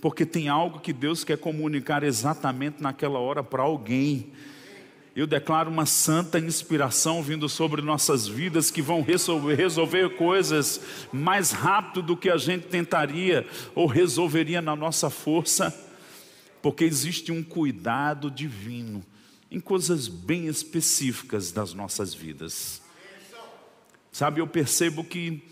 porque 0.00 0.26
tem 0.26 0.48
algo 0.48 0.80
que 0.80 0.92
Deus 0.92 1.22
quer 1.22 1.38
comunicar 1.38 2.02
exatamente 2.02 2.82
naquela 2.82 3.20
hora 3.20 3.44
para 3.44 3.62
alguém. 3.62 4.32
Eu 5.20 5.26
declaro 5.26 5.70
uma 5.70 5.84
santa 5.84 6.38
inspiração 6.38 7.22
vindo 7.22 7.46
sobre 7.46 7.82
nossas 7.82 8.26
vidas 8.26 8.70
que 8.70 8.80
vão 8.80 9.02
resolver, 9.02 9.54
resolver 9.54 10.16
coisas 10.16 10.80
mais 11.12 11.50
rápido 11.50 12.00
do 12.00 12.16
que 12.16 12.30
a 12.30 12.38
gente 12.38 12.68
tentaria 12.68 13.46
ou 13.74 13.86
resolveria 13.86 14.62
na 14.62 14.74
nossa 14.74 15.10
força, 15.10 15.78
porque 16.62 16.84
existe 16.84 17.30
um 17.30 17.42
cuidado 17.42 18.30
divino 18.30 19.04
em 19.50 19.60
coisas 19.60 20.08
bem 20.08 20.46
específicas 20.46 21.52
das 21.52 21.74
nossas 21.74 22.14
vidas. 22.14 22.80
Sabe, 24.10 24.40
eu 24.40 24.46
percebo 24.46 25.04
que, 25.04 25.42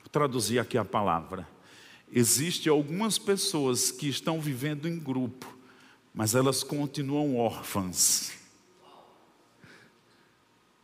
vou 0.00 0.10
traduzir 0.12 0.58
aqui 0.58 0.76
a 0.76 0.84
palavra, 0.84 1.48
existe 2.12 2.68
algumas 2.68 3.16
pessoas 3.16 3.90
que 3.90 4.10
estão 4.10 4.38
vivendo 4.42 4.86
em 4.86 4.98
grupo, 4.98 5.61
mas 6.14 6.34
elas 6.34 6.62
continuam 6.62 7.36
órfãs 7.36 8.32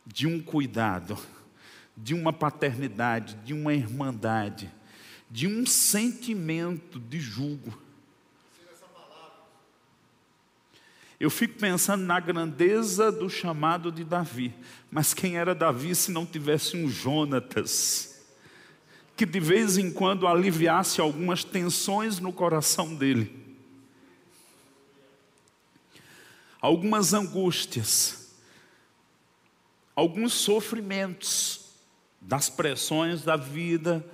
de 0.05 0.25
um 0.25 0.41
cuidado, 0.41 1.17
de 1.95 2.13
uma 2.13 2.33
paternidade, 2.33 3.35
de 3.45 3.53
uma 3.53 3.73
irmandade, 3.73 4.71
de 5.29 5.47
um 5.47 5.65
sentimento 5.65 6.99
de 6.99 7.19
julgo. 7.19 7.77
Eu 11.19 11.29
fico 11.29 11.59
pensando 11.59 12.05
na 12.05 12.19
grandeza 12.19 13.11
do 13.11 13.29
chamado 13.29 13.91
de 13.91 14.05
Davi. 14.05 14.53
Mas 14.89 15.13
quem 15.13 15.37
era 15.37 15.53
Davi 15.53 15.93
se 15.93 16.11
não 16.11 16.25
tivesse 16.25 16.77
um 16.77 16.87
Jonatas? 16.87 18.23
Que 19.17 19.25
de 19.25 19.39
vez 19.39 19.77
em 19.77 19.91
quando 19.91 20.25
aliviasse 20.25 21.01
algumas 21.01 21.43
tensões 21.43 22.19
no 22.19 22.31
coração 22.31 22.95
dele. 22.95 23.48
Algumas 26.61 27.13
angústias. 27.13 28.35
Alguns 29.95 30.33
sofrimentos 30.33 31.73
das 32.21 32.49
pressões 32.49 33.23
da 33.23 33.35
vida, 33.35 34.05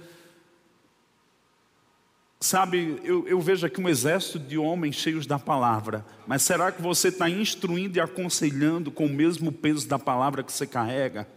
Sabe, 2.46 3.02
eu, 3.04 3.28
eu, 3.28 3.42
vejo 3.42 3.66
aqui 3.66 3.82
um 3.82 3.90
exército 3.90 4.38
de 4.38 4.56
homens 4.56 4.96
cheios 4.96 5.26
da 5.26 5.40
palavra, 5.40 6.06
mas 6.28 6.44
será 6.44 6.72
que 6.72 6.80
você 6.80 7.08
está 7.08 7.28
instruindo 7.28 7.98
e 7.98 8.00
aconselhando 8.00 8.92
com 8.92 9.08
o 9.08 9.10
mesmo 9.10 9.52
peso 9.52 9.88
da 9.88 9.98
palavra 9.98 10.44
que 10.44 10.54
você 10.54 10.68
carrega? 10.68 11.28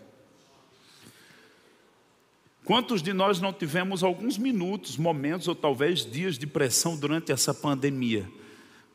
Quantos 2.62 3.00
de 3.00 3.14
nós 3.14 3.40
não 3.40 3.54
tivemos 3.54 4.02
alguns 4.02 4.36
minutos, 4.36 4.98
momentos 4.98 5.48
ou 5.48 5.54
talvez 5.54 6.04
dias 6.04 6.36
de 6.36 6.46
pressão 6.46 6.94
durante 6.94 7.32
essa 7.32 7.54
pandemia, 7.54 8.30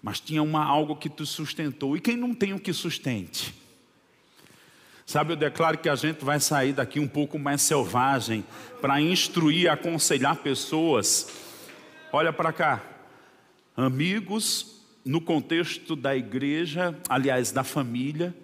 mas 0.04 0.20
tinha 0.20 0.44
uma, 0.44 0.64
algo 0.64 0.96
que 0.96 1.10
te 1.10 1.26
sustentou? 1.26 1.98
E 1.98 2.02
quem 2.02 2.16
não 2.16 2.36
tem 2.36 2.54
o 2.54 2.60
que 2.60 2.74
sustente? 2.74 3.56
Sabe, 5.06 5.34
eu 5.34 5.38
declaro 5.38 5.80
que 5.80 5.90
a 5.90 5.96
gente 5.96 6.24
vai 6.24 6.40
sair 6.40 6.74
daqui 6.74 7.00
um 7.00 7.08
pouco 7.08 7.40
mais 7.40 7.62
selvagem 7.64 8.46
para 8.80 9.02
instruir, 9.02 9.72
aconselhar 9.72 10.36
pessoas 10.36 11.42
Olha 12.16 12.32
para 12.32 12.54
cá. 12.54 12.80
Amigos, 13.76 14.84
no 15.04 15.20
contexto 15.20 15.96
da 15.96 16.16
igreja, 16.16 16.96
aliás, 17.10 17.52
da 17.52 17.64
família. 17.64 18.36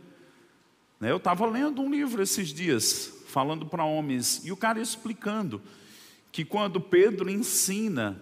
Né? 0.99 1.11
Eu 1.11 1.17
estava 1.17 1.45
lendo 1.45 1.79
um 1.79 1.91
livro 1.91 2.19
esses 2.19 2.47
dias, 2.51 3.13
falando 3.27 3.67
para 3.67 3.83
homens, 3.85 4.43
e 4.43 4.51
o 4.51 4.57
cara 4.57 4.81
explicando 4.81 5.61
que 6.31 6.43
quando 6.43 6.81
Pedro 6.81 7.29
ensina 7.29 8.19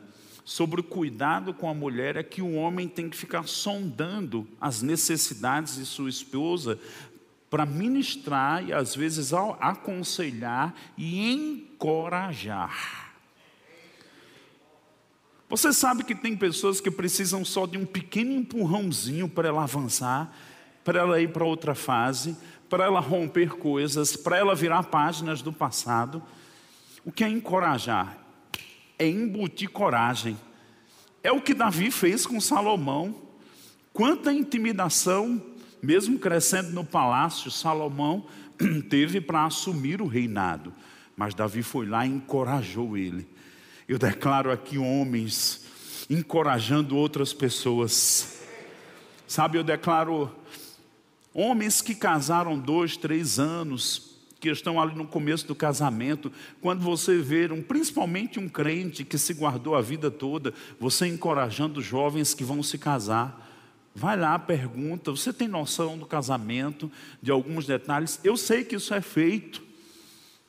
sobre 0.48 0.80
o 0.80 0.84
cuidado 0.84 1.54
com 1.54 1.70
a 1.70 1.74
mulher, 1.74 2.16
é 2.16 2.24
que 2.24 2.42
o 2.42 2.54
homem 2.54 2.88
tem 2.88 3.10
que 3.10 3.18
ficar 3.18 3.46
sondando 3.46 4.48
as 4.62 4.82
necessidades 4.82 5.76
de 5.76 5.86
sua 5.86 6.10
esposa 6.10 6.80
para 7.50 7.66
ministrar 7.66 8.66
e 8.66 8.72
às 8.72 8.96
vezes 8.96 9.34
aconselhar 9.34 10.74
e 10.98 11.34
encorajar. 11.34 13.14
Você 15.50 15.74
sabe 15.74 16.06
que 16.06 16.16
tem 16.16 16.34
pessoas 16.34 16.80
que 16.80 16.90
precisam 16.90 17.44
só 17.44 17.66
de 17.66 17.78
um 17.78 17.86
pequeno 17.86 18.32
empurrãozinho 18.32 19.28
para 19.28 19.50
ela 19.50 19.64
avançar, 19.64 20.34
para 20.82 21.02
ela 21.02 21.20
ir 21.20 21.34
para 21.34 21.44
outra 21.44 21.76
fase, 21.76 22.38
para 22.70 22.86
ela 22.86 23.02
romper 23.02 23.50
coisas, 23.50 24.16
para 24.16 24.38
ela 24.38 24.56
virar 24.56 24.84
páginas 24.84 25.42
do 25.42 25.52
passado. 25.52 26.24
O 27.04 27.12
que 27.12 27.26
é 27.26 27.28
encorajar? 27.28 28.27
É 28.98 29.08
embutir 29.08 29.70
coragem. 29.70 30.38
É 31.24 31.32
o 31.32 31.42
que 31.42 31.54
Davi 31.54 31.92
fez 31.92 32.26
com 32.26 32.40
Salomão. 32.40 33.16
Quanta 33.94 34.32
intimidação, 34.32 35.42
mesmo 35.82 36.20
crescendo 36.20 36.70
no 36.72 36.86
palácio, 36.86 37.52
Salomão 37.52 38.26
teve 38.90 39.20
para 39.20 39.46
assumir 39.46 40.02
o 40.02 40.08
reinado. 40.08 40.74
Mas 41.16 41.34
Davi 41.34 41.64
foi 41.64 41.86
lá 41.86 42.06
e 42.06 42.10
encorajou 42.10 42.98
ele. 42.98 43.28
Eu 43.88 43.98
declaro 43.98 44.52
aqui 44.52 44.78
homens 44.78 45.66
encorajando 46.10 46.96
outras 46.96 47.34
pessoas. 47.34 48.42
Sabe, 49.28 49.58
eu 49.58 49.64
declaro 49.64 50.34
homens 51.34 51.82
que 51.82 51.94
casaram 51.94 52.58
dois, 52.58 52.96
três 52.96 53.40
anos, 53.40 54.07
que 54.40 54.50
estão 54.50 54.80
ali 54.80 54.96
no 54.96 55.08
começo 55.08 55.48
do 55.48 55.56
casamento, 55.56 56.32
quando 56.62 56.82
você 56.82 57.18
vê, 57.18 57.52
um, 57.52 57.62
principalmente 57.62 58.40
um 58.40 58.48
crente 58.48 59.04
que 59.04 59.18
se 59.18 59.34
guardou 59.34 59.76
a 59.76 59.82
vida 59.82 60.12
toda, 60.12 60.54
você 60.80 61.08
encorajando 61.08 61.82
jovens 61.82 62.34
que 62.34 62.44
vão 62.44 62.62
se 62.62 62.78
casar. 62.78 63.46
Vai 63.96 64.16
lá, 64.16 64.38
pergunta, 64.38 65.12
você 65.12 65.34
tem 65.34 65.48
noção 65.48 65.98
do 65.98 66.06
casamento, 66.06 66.92
de 67.22 67.32
alguns 67.32 67.66
detalhes? 67.66 68.20
Eu 68.24 68.38
sei 68.38 68.64
que 68.64 68.76
isso 68.76 68.94
é 68.94 69.02
feito. 69.02 69.64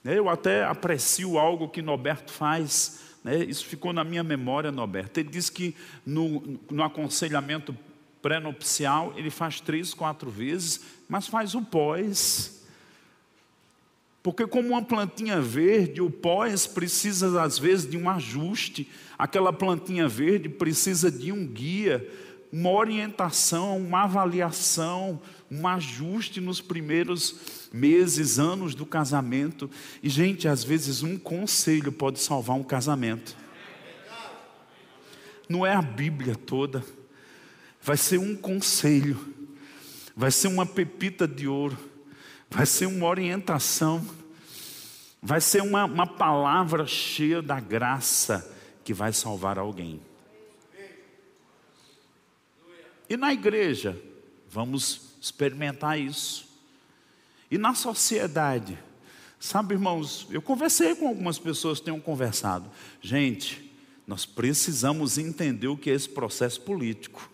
Eu 0.05 0.29
até 0.29 0.65
aprecio 0.65 1.39
algo 1.39 1.69
que 1.69 1.81
Norberto 1.81 2.31
faz 2.31 3.09
né? 3.29 3.45
Isso 3.45 3.67
ficou 3.67 3.93
na 3.93 4.05
minha 4.05 4.23
memória, 4.23 4.71
Norberto. 4.73 5.21
Ele 5.21 5.29
diz 5.29 5.51
que 5.51 5.75
no, 6.05 6.59
no 6.71 6.83
aconselhamento 6.83 7.77
pré-nupcial 8.23 9.13
ele 9.17 9.31
faz 9.31 9.61
três, 9.61 9.95
quatro 9.95 10.31
vezes, 10.31 10.81
mas 11.09 11.27
faz 11.27 11.55
o 11.55 11.63
pós. 11.63 12.58
Porque, 14.29 14.47
como 14.47 14.69
uma 14.69 14.83
plantinha 14.83 15.41
verde, 15.41 16.03
o 16.03 16.11
pós 16.11 16.67
precisa, 16.67 17.41
às 17.43 17.59
vezes, 17.59 17.91
de 17.91 17.97
um 17.97 18.11
ajuste. 18.11 18.87
Aquela 19.17 19.55
plantinha 19.55 20.07
verde 20.07 20.51
precisa 20.51 21.11
de 21.11 21.33
um 21.33 21.47
guia, 21.47 22.07
uma 22.53 22.69
orientação, 22.69 23.79
uma 23.79 24.03
avaliação, 24.03 25.19
um 25.51 25.67
ajuste 25.67 26.43
nos 26.43 26.61
primeiros 26.61 27.71
meses, 27.73 28.39
anos 28.39 28.75
do 28.75 28.85
casamento. 28.85 29.71
E, 30.03 30.11
gente, 30.11 30.47
às 30.47 30.63
vezes 30.63 31.03
um 31.03 31.17
conselho 31.17 31.91
pode 31.91 32.21
salvar 32.21 32.55
um 32.55 32.63
casamento. 32.63 33.35
Não 35.49 35.65
é 35.65 35.73
a 35.73 35.81
Bíblia 35.81 36.35
toda, 36.35 36.85
vai 37.81 37.97
ser 37.97 38.19
um 38.19 38.37
conselho, 38.37 39.19
vai 40.15 40.31
ser 40.31 40.49
uma 40.49 40.67
pepita 40.67 41.27
de 41.27 41.49
ouro, 41.49 41.79
vai 42.51 42.67
ser 42.67 42.85
uma 42.85 43.07
orientação, 43.07 44.07
vai 45.23 45.41
ser 45.41 45.63
uma, 45.63 45.85
uma 45.85 46.07
palavra 46.07 46.87
cheia 46.87 47.43
da 47.43 47.61
graça 47.61 48.55
que 48.85 48.95
vai 48.95 49.13
salvar 49.13 49.59
alguém. 49.59 50.01
E 53.09 53.17
na 53.17 53.33
igreja, 53.33 54.01
vamos 54.51 55.17
experimentar 55.21 55.99
isso. 55.99 56.47
E 57.51 57.57
na 57.57 57.75
sociedade, 57.75 58.79
sabe, 59.41 59.75
irmãos, 59.75 60.27
eu 60.31 60.43
conversei 60.43 60.95
com 60.95 61.09
algumas 61.09 61.39
pessoas 61.39 61.79
que 61.79 61.87
tenham 61.87 62.01
conversado. 62.01 62.71
Gente, 63.01 63.73
nós 64.07 64.27
precisamos 64.27 65.19
entender 65.19 65.69
o 65.69 65.77
que 65.77 65.91
é 65.91 65.95
esse 65.95 66.09
processo 66.09 66.61
político. 66.61 67.31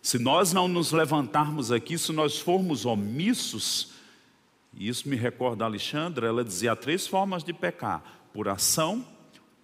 Se 0.00 0.18
nós 0.18 0.52
não 0.52 0.66
nos 0.66 0.90
levantarmos 0.90 1.70
aqui, 1.70 1.96
se 1.96 2.12
nós 2.12 2.38
formos 2.38 2.84
omissos, 2.84 3.91
e 4.74 4.88
isso 4.88 5.08
me 5.08 5.16
recorda 5.16 5.64
a 5.64 5.66
Alexandra, 5.66 6.26
ela 6.26 6.44
dizia 6.44 6.72
há 6.72 6.76
três 6.76 7.06
formas 7.06 7.44
de 7.44 7.52
pecar: 7.52 8.02
por 8.32 8.48
ação, 8.48 9.06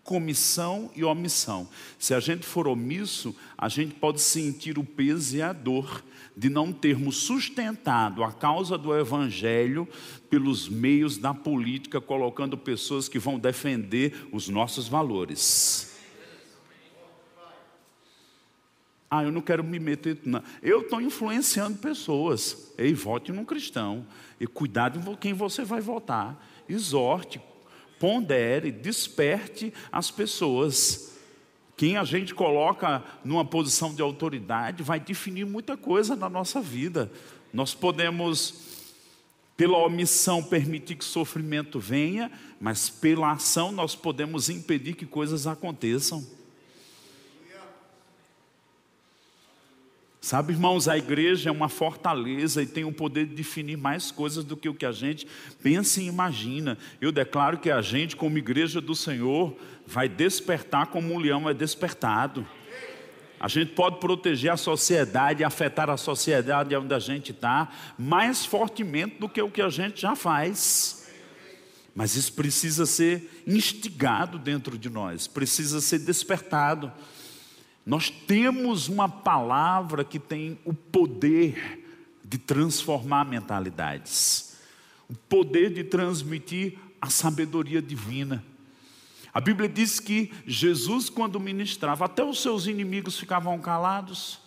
comissão 0.02 0.90
e 0.96 1.04
omissão. 1.04 1.68
Se 1.98 2.14
a 2.14 2.20
gente 2.20 2.46
for 2.46 2.66
omisso, 2.66 3.34
a 3.56 3.68
gente 3.68 3.94
pode 3.94 4.20
sentir 4.20 4.78
o 4.78 4.84
peso 4.84 5.36
e 5.36 5.42
a 5.42 5.52
dor 5.52 6.02
de 6.36 6.48
não 6.48 6.72
termos 6.72 7.16
sustentado 7.16 8.22
a 8.22 8.32
causa 8.32 8.78
do 8.78 8.96
Evangelho 8.96 9.88
pelos 10.30 10.68
meios 10.68 11.18
da 11.18 11.34
política, 11.34 12.00
colocando 12.00 12.56
pessoas 12.56 13.08
que 13.08 13.18
vão 13.18 13.38
defender 13.38 14.28
os 14.32 14.48
nossos 14.48 14.88
valores. 14.88 15.97
Ah, 19.10 19.24
eu 19.24 19.32
não 19.32 19.40
quero 19.40 19.64
me 19.64 19.78
meter. 19.78 20.18
Não. 20.24 20.42
Eu 20.62 20.82
estou 20.82 21.00
influenciando 21.00 21.78
pessoas. 21.78 22.72
Ei, 22.76 22.92
vote 22.92 23.32
num 23.32 23.44
cristão. 23.44 24.06
E 24.38 24.46
cuidado 24.46 25.00
com 25.00 25.16
quem 25.16 25.32
você 25.32 25.64
vai 25.64 25.80
votar. 25.80 26.36
Exorte, 26.68 27.40
pondere, 27.98 28.70
desperte 28.70 29.72
as 29.90 30.10
pessoas. 30.10 31.16
Quem 31.76 31.96
a 31.96 32.04
gente 32.04 32.34
coloca 32.34 33.02
numa 33.24 33.44
posição 33.44 33.94
de 33.94 34.02
autoridade 34.02 34.82
vai 34.82 35.00
definir 35.00 35.46
muita 35.46 35.76
coisa 35.76 36.14
na 36.14 36.28
nossa 36.28 36.60
vida. 36.60 37.10
Nós 37.52 37.72
podemos, 37.72 38.84
pela 39.56 39.78
omissão, 39.78 40.42
permitir 40.42 40.96
que 40.96 41.04
sofrimento 41.04 41.80
venha, 41.80 42.30
mas 42.60 42.90
pela 42.90 43.32
ação 43.32 43.72
nós 43.72 43.94
podemos 43.94 44.50
impedir 44.50 44.94
que 44.94 45.06
coisas 45.06 45.46
aconteçam. 45.46 46.37
Sabe, 50.20 50.52
irmãos, 50.52 50.88
a 50.88 50.98
igreja 50.98 51.48
é 51.48 51.52
uma 51.52 51.68
fortaleza 51.68 52.60
e 52.60 52.66
tem 52.66 52.84
o 52.84 52.92
poder 52.92 53.24
de 53.24 53.34
definir 53.34 53.76
mais 53.76 54.10
coisas 54.10 54.44
do 54.44 54.56
que 54.56 54.68
o 54.68 54.74
que 54.74 54.84
a 54.84 54.90
gente 54.90 55.26
pensa 55.62 56.02
e 56.02 56.06
imagina. 56.06 56.76
Eu 57.00 57.12
declaro 57.12 57.58
que 57.58 57.70
a 57.70 57.80
gente, 57.80 58.16
como 58.16 58.36
igreja 58.36 58.80
do 58.80 58.96
Senhor, 58.96 59.56
vai 59.86 60.08
despertar 60.08 60.86
como 60.86 61.14
um 61.14 61.18
leão 61.18 61.48
é 61.48 61.54
despertado. 61.54 62.46
A 63.40 63.46
gente 63.46 63.72
pode 63.72 64.00
proteger 64.00 64.50
a 64.50 64.56
sociedade, 64.56 65.44
afetar 65.44 65.88
a 65.88 65.96
sociedade 65.96 66.74
onde 66.74 66.92
a 66.92 66.98
gente 66.98 67.30
está, 67.30 67.70
mais 67.96 68.44
fortemente 68.44 69.20
do 69.20 69.28
que 69.28 69.40
o 69.40 69.50
que 69.50 69.62
a 69.62 69.68
gente 69.68 70.00
já 70.00 70.16
faz. 70.16 71.08
Mas 71.94 72.16
isso 72.16 72.32
precisa 72.32 72.84
ser 72.84 73.42
instigado 73.46 74.38
dentro 74.38 74.76
de 74.76 74.90
nós, 74.90 75.28
precisa 75.28 75.80
ser 75.80 76.00
despertado. 76.00 76.92
Nós 77.88 78.10
temos 78.10 78.86
uma 78.86 79.08
palavra 79.08 80.04
que 80.04 80.18
tem 80.18 80.58
o 80.62 80.74
poder 80.74 81.88
de 82.22 82.36
transformar 82.36 83.24
mentalidades, 83.24 84.58
o 85.08 85.14
poder 85.14 85.72
de 85.72 85.82
transmitir 85.82 86.78
a 87.00 87.08
sabedoria 87.08 87.80
divina. 87.80 88.44
A 89.32 89.40
Bíblia 89.40 89.66
diz 89.66 89.98
que 90.00 90.30
Jesus, 90.46 91.08
quando 91.08 91.40
ministrava, 91.40 92.04
até 92.04 92.22
os 92.22 92.42
seus 92.42 92.66
inimigos 92.66 93.18
ficavam 93.18 93.58
calados. 93.58 94.38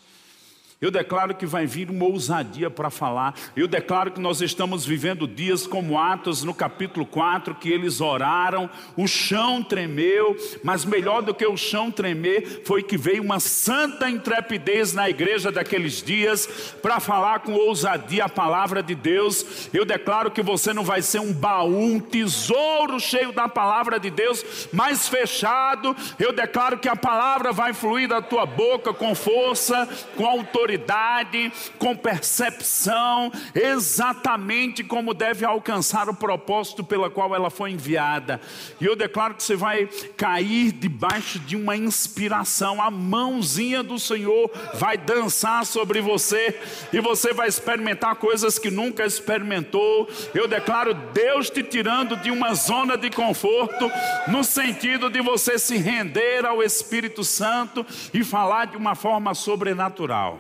Eu 0.81 0.89
declaro 0.89 1.35
que 1.35 1.45
vai 1.45 1.67
vir 1.67 1.91
uma 1.91 2.05
ousadia 2.05 2.67
para 2.67 2.89
falar. 2.89 3.35
Eu 3.55 3.67
declaro 3.67 4.09
que 4.09 4.19
nós 4.19 4.41
estamos 4.41 4.83
vivendo 4.83 5.27
dias 5.27 5.67
como 5.67 5.99
Atos 5.99 6.43
no 6.43 6.55
capítulo 6.55 7.05
4, 7.05 7.53
que 7.53 7.69
eles 7.69 8.01
oraram, 8.01 8.67
o 8.97 9.05
chão 9.05 9.61
tremeu, 9.61 10.35
mas 10.63 10.83
melhor 10.83 11.21
do 11.21 11.35
que 11.35 11.45
o 11.45 11.55
chão 11.55 11.91
tremer 11.91 12.63
foi 12.65 12.81
que 12.81 12.97
veio 12.97 13.21
uma 13.21 13.39
santa 13.39 14.09
intrepidez 14.09 14.91
na 14.91 15.07
igreja 15.07 15.51
daqueles 15.51 16.01
dias 16.01 16.47
para 16.81 16.99
falar 16.99 17.41
com 17.41 17.53
ousadia 17.53 18.25
a 18.25 18.29
palavra 18.29 18.81
de 18.81 18.95
Deus. 18.95 19.69
Eu 19.71 19.85
declaro 19.85 20.31
que 20.31 20.41
você 20.41 20.73
não 20.73 20.83
vai 20.83 21.03
ser 21.03 21.19
um 21.19 21.31
baú, 21.31 21.93
um 21.93 21.99
tesouro 21.99 22.99
cheio 22.99 23.31
da 23.31 23.47
palavra 23.47 23.99
de 23.99 24.09
Deus, 24.09 24.67
mas 24.73 25.07
fechado. 25.07 25.95
Eu 26.17 26.33
declaro 26.33 26.79
que 26.79 26.89
a 26.89 26.95
palavra 26.95 27.51
vai 27.51 27.71
fluir 27.71 28.07
da 28.09 28.19
tua 28.19 28.47
boca 28.47 28.91
com 28.91 29.13
força, 29.13 29.87
com 30.15 30.25
autoridade 30.25 30.70
autoridade, 30.71 31.51
com 31.77 31.95
percepção, 31.95 33.31
exatamente 33.53 34.83
como 34.83 35.13
deve 35.13 35.45
alcançar 35.45 36.09
o 36.09 36.13
propósito 36.13 36.83
pela 36.83 37.09
qual 37.09 37.35
ela 37.35 37.49
foi 37.49 37.71
enviada. 37.71 38.39
E 38.79 38.85
eu 38.85 38.95
declaro 38.95 39.35
que 39.35 39.43
você 39.43 39.55
vai 39.55 39.87
cair 40.15 40.71
debaixo 40.71 41.39
de 41.39 41.55
uma 41.55 41.75
inspiração, 41.75 42.81
a 42.81 42.89
mãozinha 42.89 43.83
do 43.83 43.99
Senhor 43.99 44.49
vai 44.75 44.97
dançar 44.97 45.65
sobre 45.65 46.01
você 46.01 46.59
e 46.93 46.99
você 46.99 47.33
vai 47.33 47.47
experimentar 47.47 48.15
coisas 48.15 48.57
que 48.57 48.71
nunca 48.71 49.05
experimentou. 49.05 50.09
Eu 50.33 50.47
declaro 50.47 50.93
Deus 50.93 51.49
te 51.49 51.63
tirando 51.63 52.15
de 52.17 52.31
uma 52.31 52.53
zona 52.53 52.97
de 52.97 53.09
conforto, 53.09 53.91
no 54.27 54.43
sentido 54.43 55.09
de 55.09 55.21
você 55.21 55.59
se 55.59 55.77
render 55.77 56.45
ao 56.45 56.63
Espírito 56.63 57.23
Santo 57.23 57.85
e 58.13 58.23
falar 58.23 58.65
de 58.65 58.77
uma 58.77 58.95
forma 58.95 59.33
sobrenatural. 59.33 60.39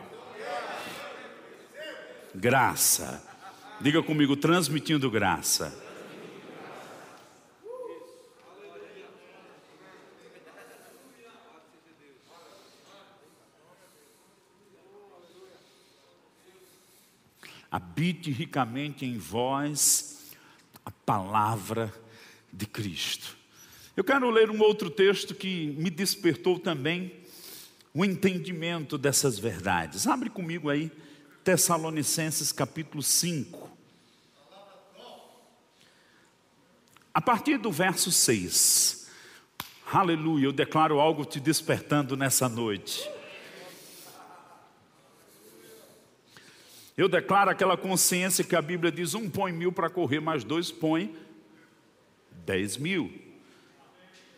Graça. 2.33 3.21
Diga 3.81 4.01
comigo, 4.01 4.37
transmitindo 4.37 5.11
graça. 5.11 5.77
Habite 17.69 18.31
ricamente 18.31 19.05
em 19.05 19.17
vós 19.17 20.31
a 20.85 20.91
palavra 20.91 21.93
de 22.51 22.65
Cristo. 22.65 23.37
Eu 23.95 24.03
quero 24.03 24.29
ler 24.29 24.49
um 24.49 24.61
outro 24.61 24.89
texto 24.89 25.35
que 25.35 25.67
me 25.77 25.89
despertou 25.89 26.59
também 26.59 27.13
o 27.93 28.05
entendimento 28.05 28.97
dessas 28.97 29.37
verdades. 29.37 30.07
Abre 30.07 30.29
comigo 30.29 30.69
aí 30.69 30.91
Tessalonicenses 31.43 32.51
capítulo 32.51 33.01
5. 33.01 33.69
A 37.13 37.19
partir 37.19 37.57
do 37.57 37.71
verso 37.71 38.11
6. 38.11 39.09
Aleluia, 39.91 40.45
eu 40.45 40.51
declaro 40.51 40.99
algo 40.99 41.25
te 41.25 41.39
despertando 41.39 42.15
nessa 42.15 42.47
noite. 42.47 43.09
Eu 46.95 47.09
declaro 47.09 47.49
aquela 47.49 47.75
consciência 47.75 48.43
que 48.43 48.55
a 48.55 48.61
Bíblia 48.61 48.91
diz: 48.91 49.15
um 49.15 49.27
põe 49.27 49.51
mil 49.51 49.71
para 49.71 49.89
correr, 49.89 50.19
mais 50.19 50.43
dois 50.43 50.71
põe 50.71 51.15
dez 52.45 52.77
mil. 52.77 53.11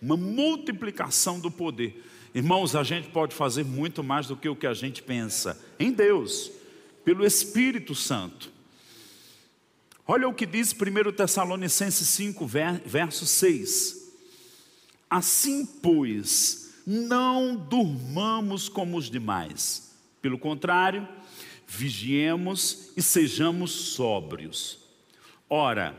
Uma 0.01 0.15
multiplicação 0.15 1.39
do 1.39 1.51
poder. 1.51 2.01
Irmãos, 2.33 2.75
a 2.75 2.83
gente 2.83 3.09
pode 3.09 3.35
fazer 3.35 3.63
muito 3.63 4.01
mais 4.03 4.27
do 4.27 4.37
que 4.37 4.47
o 4.47 4.55
que 4.55 4.65
a 4.65 4.73
gente 4.73 5.03
pensa 5.03 5.61
em 5.77 5.91
Deus 5.91 6.62
pelo 7.03 7.25
Espírito 7.25 7.93
Santo. 7.93 8.51
Olha 10.05 10.27
o 10.27 10.33
que 10.33 10.45
diz 10.45 10.73
1 10.73 11.11
Tessalonicenses 11.13 12.07
5, 12.09 12.45
verso 12.85 13.25
6. 13.25 14.11
Assim, 15.09 15.65
pois, 15.65 16.73
não 16.85 17.55
durmamos 17.55 18.67
como 18.67 18.97
os 18.97 19.09
demais, 19.09 19.95
pelo 20.21 20.37
contrário, 20.37 21.07
vigiemos 21.67 22.91
e 22.97 23.01
sejamos 23.01 23.71
sóbrios. 23.71 24.79
Ora, 25.49 25.95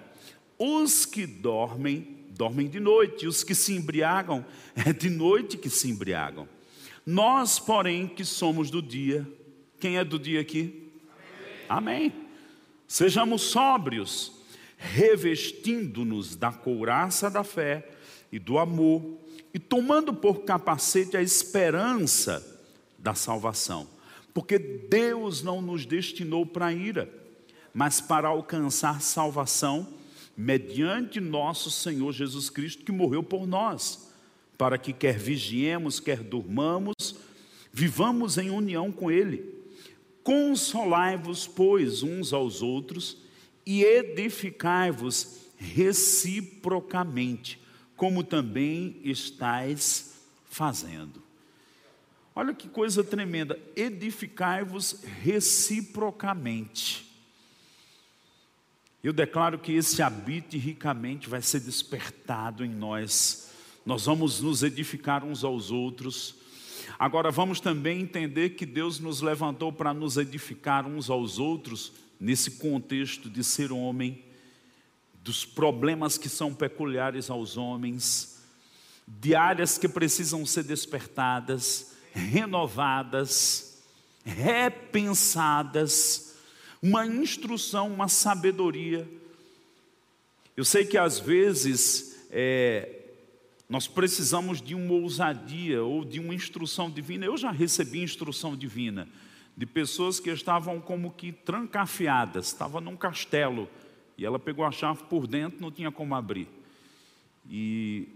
os 0.58 1.06
que 1.06 1.26
dormem, 1.26 2.26
dormem 2.30 2.68
de 2.68 2.80
noite, 2.80 3.26
os 3.26 3.42
que 3.42 3.54
se 3.54 3.72
embriagam, 3.74 4.44
é 4.76 4.92
de 4.92 5.08
noite 5.08 5.56
que 5.56 5.70
se 5.70 5.88
embriagam. 5.88 6.48
Nós, 7.06 7.58
porém, 7.58 8.06
que 8.06 8.24
somos 8.24 8.70
do 8.70 8.82
dia, 8.82 9.26
quem 9.80 9.96
é 9.96 10.04
do 10.04 10.18
dia 10.18 10.40
aqui? 10.40 10.83
Amém. 11.68 12.12
Sejamos 12.86 13.42
sóbrios, 13.42 14.32
revestindo-nos 14.76 16.36
da 16.36 16.52
couraça 16.52 17.30
da 17.30 17.42
fé 17.42 17.88
e 18.30 18.38
do 18.38 18.58
amor, 18.58 19.18
e 19.52 19.58
tomando 19.58 20.12
por 20.12 20.40
capacete 20.44 21.16
a 21.16 21.22
esperança 21.22 22.44
da 22.98 23.14
salvação. 23.14 23.88
Porque 24.32 24.58
Deus 24.58 25.42
não 25.42 25.62
nos 25.62 25.86
destinou 25.86 26.44
para 26.44 26.72
ira, 26.72 27.08
mas 27.72 28.00
para 28.00 28.28
alcançar 28.28 29.00
salvação 29.00 29.86
mediante 30.36 31.20
nosso 31.20 31.70
Senhor 31.70 32.12
Jesus 32.12 32.50
Cristo, 32.50 32.84
que 32.84 32.90
morreu 32.90 33.22
por 33.22 33.46
nós, 33.46 34.10
para 34.58 34.76
que 34.76 34.92
quer 34.92 35.16
vigiemos, 35.16 36.00
quer 36.00 36.18
durmamos, 36.22 37.16
vivamos 37.72 38.36
em 38.38 38.50
união 38.50 38.90
com 38.90 39.10
Ele. 39.10 39.63
Consolai-vos, 40.24 41.46
pois, 41.46 42.02
uns 42.02 42.32
aos 42.32 42.62
outros 42.62 43.18
e 43.66 43.84
edificai-vos 43.84 45.40
reciprocamente, 45.58 47.60
como 47.94 48.24
também 48.24 48.98
estáis 49.04 50.14
fazendo. 50.46 51.22
Olha 52.34 52.54
que 52.54 52.68
coisa 52.68 53.04
tremenda, 53.04 53.60
edificai-vos 53.76 55.02
reciprocamente. 55.22 57.04
Eu 59.02 59.12
declaro 59.12 59.58
que 59.58 59.72
esse 59.72 60.02
habite 60.02 60.56
ricamente 60.56 61.28
vai 61.28 61.42
ser 61.42 61.60
despertado 61.60 62.64
em 62.64 62.70
nós. 62.70 63.50
Nós 63.84 64.06
vamos 64.06 64.40
nos 64.40 64.62
edificar 64.62 65.22
uns 65.22 65.44
aos 65.44 65.70
outros 65.70 66.34
Agora 66.98 67.30
vamos 67.30 67.60
também 67.60 68.00
entender 68.00 68.50
que 68.50 68.64
Deus 68.64 69.00
nos 69.00 69.20
levantou 69.20 69.72
para 69.72 69.92
nos 69.92 70.16
edificar 70.16 70.86
uns 70.86 71.10
aos 71.10 71.38
outros 71.38 71.92
nesse 72.20 72.52
contexto 72.52 73.28
de 73.28 73.42
ser 73.42 73.72
homem, 73.72 74.24
dos 75.22 75.44
problemas 75.44 76.16
que 76.16 76.28
são 76.28 76.54
peculiares 76.54 77.30
aos 77.30 77.56
homens, 77.56 78.42
de 79.06 79.34
áreas 79.34 79.76
que 79.76 79.88
precisam 79.88 80.46
ser 80.46 80.64
despertadas, 80.64 81.92
renovadas, 82.12 83.82
repensadas, 84.24 86.36
uma 86.80 87.06
instrução, 87.06 87.92
uma 87.92 88.08
sabedoria. 88.08 89.08
Eu 90.56 90.64
sei 90.64 90.84
que 90.84 90.96
às 90.96 91.18
vezes 91.18 92.26
é, 92.30 93.03
nós 93.68 93.86
precisamos 93.88 94.60
de 94.60 94.74
uma 94.74 94.92
ousadia 94.92 95.82
ou 95.82 96.04
de 96.04 96.20
uma 96.20 96.34
instrução 96.34 96.90
divina. 96.90 97.24
Eu 97.24 97.36
já 97.36 97.50
recebi 97.50 98.02
instrução 98.02 98.56
divina 98.56 99.08
de 99.56 99.64
pessoas 99.66 100.20
que 100.20 100.30
estavam 100.30 100.80
como 100.80 101.12
que 101.12 101.32
trancafiadas, 101.32 102.46
estava 102.46 102.80
num 102.80 102.96
castelo 102.96 103.68
e 104.18 104.24
ela 104.24 104.38
pegou 104.38 104.64
a 104.64 104.70
chave 104.70 105.04
por 105.04 105.26
dentro, 105.26 105.60
não 105.60 105.70
tinha 105.70 105.90
como 105.90 106.14
abrir. 106.14 106.48
E 107.48 108.08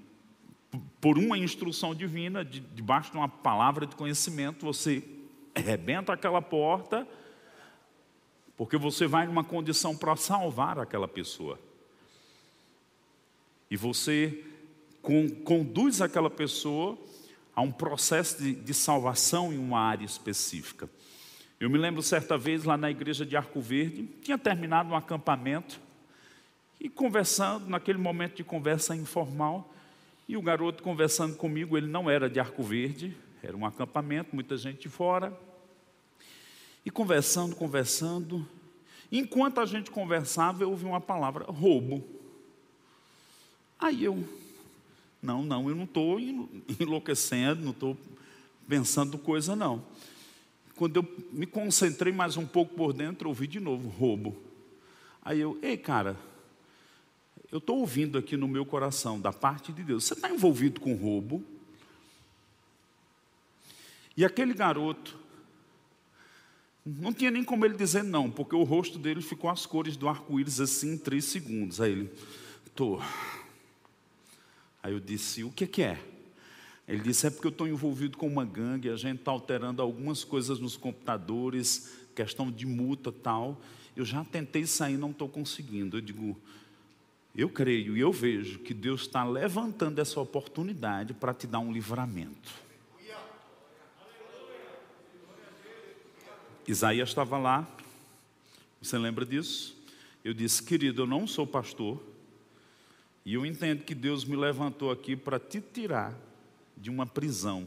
por 1.00 1.18
uma 1.18 1.38
instrução 1.38 1.94
divina, 1.94 2.44
de, 2.44 2.60
debaixo 2.60 3.10
de 3.10 3.16
uma 3.16 3.28
palavra 3.28 3.86
de 3.86 3.96
conhecimento, 3.96 4.64
você 4.66 5.02
arrebenta 5.54 6.12
aquela 6.12 6.42
porta, 6.42 7.06
porque 8.56 8.76
você 8.76 9.06
vai 9.06 9.26
numa 9.26 9.44
condição 9.44 9.96
para 9.96 10.14
salvar 10.16 10.78
aquela 10.78 11.08
pessoa. 11.08 11.58
E 13.70 13.76
você 13.76 14.44
com, 15.02 15.28
conduz 15.28 16.00
aquela 16.00 16.30
pessoa 16.30 16.98
a 17.54 17.60
um 17.60 17.72
processo 17.72 18.42
de, 18.42 18.54
de 18.54 18.74
salvação 18.74 19.52
em 19.52 19.58
uma 19.58 19.80
área 19.80 20.04
específica. 20.04 20.88
Eu 21.58 21.68
me 21.68 21.76
lembro 21.76 22.02
certa 22.02 22.38
vez 22.38 22.62
lá 22.62 22.76
na 22.76 22.88
igreja 22.90 23.26
de 23.26 23.36
Arco 23.36 23.60
Verde, 23.60 24.08
tinha 24.22 24.38
terminado 24.38 24.90
um 24.90 24.96
acampamento 24.96 25.80
E 26.80 26.88
conversando, 26.88 27.68
naquele 27.68 27.98
momento 27.98 28.36
de 28.36 28.44
conversa 28.44 28.94
informal, 28.94 29.74
e 30.28 30.36
o 30.36 30.42
garoto 30.42 30.82
conversando 30.82 31.34
comigo, 31.36 31.76
ele 31.76 31.88
não 31.88 32.08
era 32.08 32.30
de 32.30 32.38
Arco 32.38 32.62
Verde, 32.62 33.16
era 33.42 33.56
um 33.56 33.66
acampamento, 33.66 34.34
muita 34.34 34.56
gente 34.56 34.88
fora. 34.88 35.36
E 36.84 36.90
conversando, 36.90 37.56
conversando, 37.56 38.48
enquanto 39.10 39.60
a 39.60 39.66
gente 39.66 39.90
conversava, 39.90 40.62
eu 40.62 40.70
ouvi 40.70 40.84
uma 40.84 41.00
palavra: 41.00 41.44
roubo. 41.46 42.04
Aí 43.78 44.04
eu, 44.04 44.22
não, 45.22 45.42
não, 45.42 45.68
eu 45.68 45.74
não 45.74 45.84
estou 45.84 46.18
enlouquecendo, 46.80 47.62
não 47.62 47.72
estou 47.72 47.96
pensando 48.68 49.18
coisa, 49.18 49.56
não. 49.56 49.84
Quando 50.76 50.96
eu 50.96 51.16
me 51.32 51.46
concentrei 51.46 52.12
mais 52.12 52.36
um 52.36 52.46
pouco 52.46 52.74
por 52.74 52.92
dentro, 52.92 53.28
ouvi 53.28 53.46
de 53.46 53.58
novo: 53.58 53.88
roubo. 53.88 54.36
Aí 55.22 55.40
eu, 55.40 55.58
ei, 55.60 55.76
cara, 55.76 56.16
eu 57.50 57.58
estou 57.58 57.78
ouvindo 57.78 58.16
aqui 58.18 58.36
no 58.36 58.46
meu 58.46 58.64
coração, 58.64 59.20
da 59.20 59.32
parte 59.32 59.72
de 59.72 59.82
Deus, 59.82 60.04
você 60.04 60.14
está 60.14 60.30
envolvido 60.30 60.80
com 60.80 60.94
roubo? 60.94 61.42
E 64.16 64.24
aquele 64.24 64.52
garoto, 64.52 65.18
não 66.84 67.12
tinha 67.12 67.30
nem 67.30 67.44
como 67.44 67.64
ele 67.64 67.74
dizer 67.74 68.02
não, 68.02 68.30
porque 68.30 68.54
o 68.54 68.64
rosto 68.64 68.98
dele 68.98 69.22
ficou 69.22 69.50
as 69.50 69.64
cores 69.64 69.96
do 69.96 70.08
arco-íris 70.08 70.60
assim 70.60 70.94
em 70.94 70.98
três 70.98 71.24
segundos. 71.24 71.80
Aí 71.80 71.92
ele, 71.92 72.10
tô. 72.74 73.00
Aí 74.82 74.92
eu 74.92 75.00
disse, 75.00 75.44
o 75.44 75.50
que, 75.50 75.66
que 75.66 75.82
é? 75.82 75.98
Ele 76.86 77.02
disse, 77.02 77.26
é 77.26 77.30
porque 77.30 77.46
eu 77.46 77.50
estou 77.50 77.68
envolvido 77.68 78.16
com 78.16 78.26
uma 78.26 78.44
gangue, 78.44 78.88
a 78.88 78.96
gente 78.96 79.18
está 79.18 79.30
alterando 79.30 79.82
algumas 79.82 80.24
coisas 80.24 80.58
nos 80.58 80.76
computadores, 80.76 81.92
questão 82.14 82.50
de 82.50 82.66
multa 82.66 83.12
tal. 83.12 83.60
Eu 83.94 84.04
já 84.04 84.24
tentei 84.24 84.64
sair, 84.66 84.96
não 84.96 85.10
estou 85.10 85.28
conseguindo. 85.28 85.98
Eu 85.98 86.00
digo, 86.00 86.40
eu 87.36 87.48
creio 87.48 87.96
e 87.96 88.00
eu 88.00 88.10
vejo 88.10 88.60
que 88.60 88.72
Deus 88.72 89.02
está 89.02 89.24
levantando 89.24 90.00
essa 90.00 90.18
oportunidade 90.18 91.12
para 91.12 91.34
te 91.34 91.46
dar 91.46 91.58
um 91.58 91.72
livramento. 91.72 92.68
Isaías 96.66 97.08
estava 97.08 97.38
lá, 97.38 97.66
você 98.80 98.98
lembra 98.98 99.24
disso? 99.24 99.74
Eu 100.22 100.34
disse, 100.34 100.62
querido, 100.62 101.02
eu 101.02 101.06
não 101.06 101.26
sou 101.26 101.46
pastor, 101.46 101.98
e 103.28 103.34
eu 103.34 103.44
entendo 103.44 103.84
que 103.84 103.94
Deus 103.94 104.24
me 104.24 104.34
levantou 104.34 104.90
aqui 104.90 105.14
para 105.14 105.38
te 105.38 105.60
tirar 105.60 106.18
de 106.74 106.88
uma 106.88 107.06
prisão. 107.06 107.66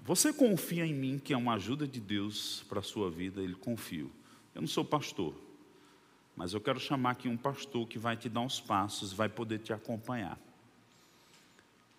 Você 0.00 0.30
confia 0.30 0.84
em 0.84 0.92
mim 0.92 1.18
que 1.18 1.32
é 1.32 1.36
uma 1.38 1.54
ajuda 1.54 1.88
de 1.88 2.00
Deus 2.00 2.66
para 2.68 2.80
a 2.80 2.82
sua 2.82 3.10
vida? 3.10 3.40
Ele 3.40 3.54
confio. 3.54 4.10
Eu 4.54 4.60
não 4.60 4.68
sou 4.68 4.84
pastor, 4.84 5.34
mas 6.36 6.52
eu 6.52 6.60
quero 6.60 6.78
chamar 6.78 7.12
aqui 7.12 7.26
um 7.26 7.36
pastor 7.38 7.88
que 7.88 7.98
vai 7.98 8.14
te 8.14 8.28
dar 8.28 8.42
uns 8.42 8.60
passos, 8.60 9.10
vai 9.10 9.30
poder 9.30 9.58
te 9.60 9.72
acompanhar. 9.72 10.38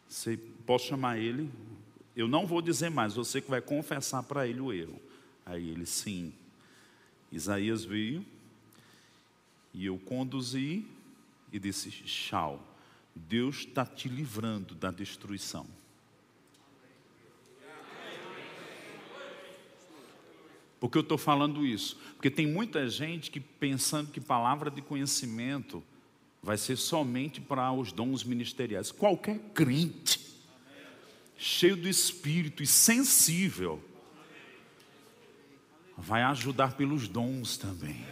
Você 0.07 0.37
posso 0.63 0.85
chamar 0.85 1.17
ele? 1.17 1.49
Eu 2.15 2.27
não 2.27 2.45
vou 2.45 2.61
dizer 2.61 2.91
mais, 2.91 3.15
você 3.15 3.41
que 3.41 3.49
vai 3.49 3.61
confessar 3.61 4.21
para 4.21 4.47
ele 4.47 4.61
o 4.61 4.71
erro. 4.71 5.01
Aí 5.43 5.71
ele, 5.71 5.87
sim. 5.87 6.31
Isaías 7.31 7.83
veio 7.83 8.23
e 9.73 9.87
eu 9.87 9.97
conduzi 9.97 10.85
e 11.55 11.59
disse: 11.59 11.89
Tchau, 11.89 12.61
Deus 13.15 13.59
está 13.59 13.85
te 13.85 14.09
livrando 14.09 14.75
da 14.75 14.91
destruição. 14.91 15.65
Por 20.79 20.91
que 20.91 20.97
eu 20.97 21.01
estou 21.01 21.17
falando 21.17 21.65
isso? 21.65 21.97
Porque 22.15 22.29
tem 22.29 22.45
muita 22.45 22.87
gente 22.89 23.31
que 23.31 23.39
pensando 23.39 24.11
que 24.11 24.19
palavra 24.19 24.69
de 24.69 24.81
conhecimento 24.81 25.81
vai 26.43 26.57
ser 26.57 26.75
somente 26.75 27.39
para 27.39 27.71
os 27.71 27.91
dons 27.91 28.23
ministeriais. 28.23 28.91
Qualquer 28.91 29.39
crente, 29.53 30.19
cheio 31.37 31.77
do 31.77 31.87
Espírito 31.87 32.61
e 32.61 32.67
sensível, 32.67 33.83
vai 35.97 36.21
ajudar 36.23 36.75
pelos 36.75 37.07
dons 37.07 37.57
também. 37.57 38.05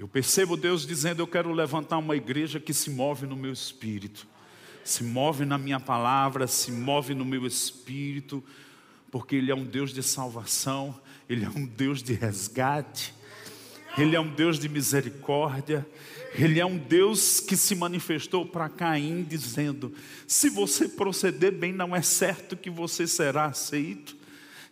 Eu 0.00 0.08
percebo 0.08 0.56
Deus 0.56 0.86
dizendo: 0.86 1.20
Eu 1.20 1.26
quero 1.26 1.52
levantar 1.52 1.98
uma 1.98 2.16
igreja 2.16 2.58
que 2.58 2.72
se 2.72 2.88
move 2.88 3.26
no 3.26 3.36
meu 3.36 3.52
espírito, 3.52 4.26
se 4.82 5.04
move 5.04 5.44
na 5.44 5.58
minha 5.58 5.78
palavra, 5.78 6.46
se 6.46 6.72
move 6.72 7.14
no 7.14 7.24
meu 7.24 7.46
espírito 7.46 8.42
porque 9.10 9.36
Ele 9.36 9.50
é 9.50 9.54
um 9.54 9.64
Deus 9.64 9.92
de 9.92 10.02
salvação, 10.02 10.98
Ele 11.28 11.44
é 11.44 11.50
um 11.50 11.66
Deus 11.66 12.02
de 12.02 12.14
resgate, 12.14 13.12
Ele 13.98 14.16
é 14.16 14.20
um 14.20 14.28
Deus 14.28 14.58
de 14.58 14.70
misericórdia, 14.70 15.86
Ele 16.34 16.58
é 16.58 16.64
um 16.64 16.78
Deus 16.78 17.38
que 17.38 17.54
se 17.54 17.74
manifestou 17.74 18.46
para 18.46 18.70
Caim, 18.70 19.22
dizendo: 19.22 19.92
se 20.26 20.48
você 20.48 20.88
proceder 20.88 21.52
bem, 21.52 21.74
não 21.74 21.94
é 21.94 22.00
certo 22.00 22.56
que 22.56 22.70
você 22.70 23.06
será 23.06 23.44
aceito. 23.44 24.16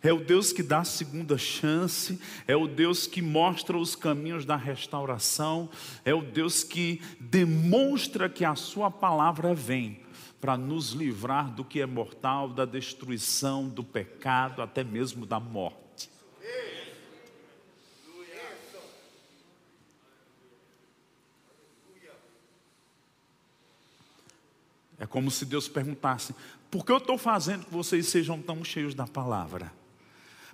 É 0.01 0.13
o 0.13 0.23
Deus 0.23 0.53
que 0.53 0.63
dá 0.63 0.79
a 0.79 0.85
segunda 0.85 1.37
chance, 1.37 2.19
é 2.47 2.55
o 2.55 2.67
Deus 2.67 3.05
que 3.05 3.21
mostra 3.21 3.77
os 3.77 3.97
caminhos 3.97 4.45
da 4.45 4.55
restauração, 4.55 5.69
é 6.05 6.13
o 6.13 6.21
Deus 6.21 6.63
que 6.63 7.01
demonstra 7.19 8.29
que 8.29 8.45
a 8.45 8.55
Sua 8.55 8.89
palavra 8.89 9.53
vem 9.53 9.99
para 10.39 10.55
nos 10.55 10.91
livrar 10.91 11.51
do 11.51 11.65
que 11.65 11.81
é 11.81 11.85
mortal, 11.85 12.47
da 12.47 12.63
destruição, 12.63 13.67
do 13.67 13.83
pecado, 13.83 14.61
até 14.61 14.85
mesmo 14.85 15.25
da 15.25 15.37
morte. 15.37 16.09
É 24.97 25.05
como 25.05 25.29
se 25.29 25.45
Deus 25.45 25.67
perguntasse: 25.67 26.33
por 26.71 26.85
que 26.85 26.91
eu 26.91 26.97
estou 26.97 27.17
fazendo 27.17 27.65
que 27.65 27.73
vocês 27.73 28.07
sejam 28.07 28.41
tão 28.41 28.63
cheios 28.63 28.93
da 28.93 29.07
palavra? 29.07 29.71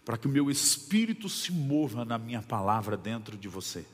Para 0.05 0.17
que 0.17 0.27
o 0.27 0.29
meu 0.29 0.49
espírito 0.49 1.27
se 1.27 1.51
mova 1.51 2.05
na 2.05 2.17
minha 2.17 2.41
palavra 2.41 2.95
dentro 2.95 3.35
de 3.35 3.49
você, 3.49 3.85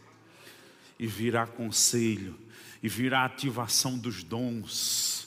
e 1.00 1.08
virá 1.08 1.47
conselho, 1.47 2.38
e 2.84 2.89
virá 2.89 3.26
ativação 3.26 3.97
dos 3.97 4.21
dons, 4.21 5.21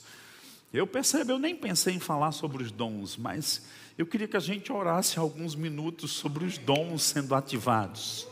eu 0.75 0.88
percebo, 0.88 1.31
eu 1.31 1.38
nem 1.38 1.55
pensei 1.55 1.94
em 1.94 2.01
falar 2.01 2.33
sobre 2.33 2.61
os 2.61 2.73
dons, 2.73 3.16
mas 3.16 3.64
eu 3.97 4.05
queria 4.05 4.27
que 4.27 4.37
a 4.37 4.40
gente 4.40 4.73
orasse 4.73 5.20
alguns 5.20 5.55
minutos 5.55 6.11
sobre 6.11 6.44
os 6.44 6.59
dons 6.59 7.01
sendo 7.01 7.33
ativados. 7.33 8.27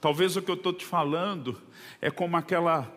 Talvez 0.00 0.36
o 0.36 0.42
que 0.42 0.50
eu 0.50 0.56
estou 0.56 0.72
te 0.72 0.84
falando 0.84 1.62
é 2.00 2.10
como 2.10 2.36
aquela, 2.36 2.92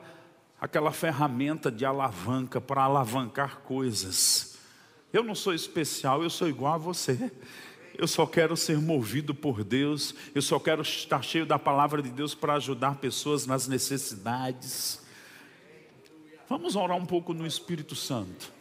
aquela 0.59 0.91
ferramenta 0.91 1.71
de 1.71 1.85
alavanca 1.85 2.59
para 2.59 2.81
alavancar 2.81 3.59
coisas. 3.59 4.57
Eu 5.13 5.23
não 5.23 5.35
sou 5.35 5.53
especial, 5.53 6.23
eu 6.23 6.31
sou 6.31 6.49
igual 6.49 6.73
a 6.73 6.77
você. 6.79 7.31
Eu 7.97 8.07
só 8.07 8.27
quero 8.27 8.55
ser 8.55 8.77
movido 8.77 9.33
por 9.33 9.63
Deus, 9.63 10.13
eu 10.35 10.41
só 10.41 10.59
quero 10.59 10.83
estar 10.83 11.23
cheio 11.23 11.47
da 11.47 11.57
palavra 11.57 12.01
de 12.01 12.09
Deus 12.09 12.35
para 12.35 12.53
ajudar 12.53 12.95
pessoas 12.97 13.47
nas 13.47 13.67
necessidades. 13.67 15.01
Vamos 16.47 16.75
orar 16.75 16.95
um 16.95 17.05
pouco 17.05 17.33
no 17.33 17.45
Espírito 17.45 17.95
Santo. 17.95 18.51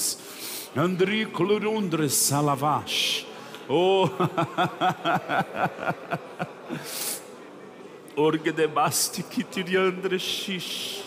andri 0.76 1.26
klurundres 1.36 2.28
salavash 2.28 3.32
Oh. 3.68 4.10
Orgedebasti 8.16 9.22
kitiriandre 9.22 10.18
shish. 10.18 11.02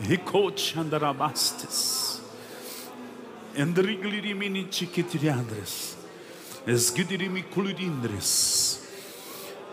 Hikoch 0.00 0.76
andarabastes. 0.78 2.07
Endriglirimini 3.56 4.68
chiquitiriandres. 4.70 5.96
Esgidirimi 6.66 7.42
culirindres. 7.42 8.86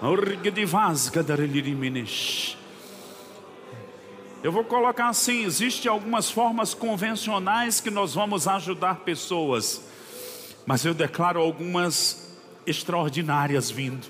Orgedivasgadariliriminish. 0.01 2.57
Eu 4.43 4.51
vou 4.51 4.63
colocar 4.63 5.09
assim: 5.09 5.43
existem 5.43 5.91
algumas 5.91 6.29
formas 6.29 6.73
convencionais 6.73 7.81
que 7.81 7.89
nós 7.89 8.13
vamos 8.13 8.47
ajudar 8.47 9.01
pessoas, 9.01 9.81
mas 10.65 10.85
eu 10.85 10.93
declaro 10.93 11.39
algumas 11.39 12.37
extraordinárias 12.65 13.71
vindo. 13.71 14.07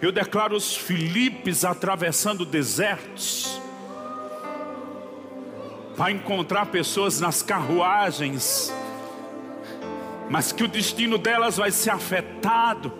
Eu 0.00 0.12
declaro 0.12 0.54
os 0.54 0.76
Filipes 0.76 1.64
atravessando 1.64 2.44
desertos 2.44 3.60
para 5.96 6.12
encontrar 6.12 6.66
pessoas 6.66 7.20
nas 7.20 7.42
carruagens, 7.42 8.72
mas 10.28 10.52
que 10.52 10.62
o 10.62 10.68
destino 10.68 11.16
delas 11.16 11.56
vai 11.56 11.70
ser 11.70 11.90
afetado 11.90 12.92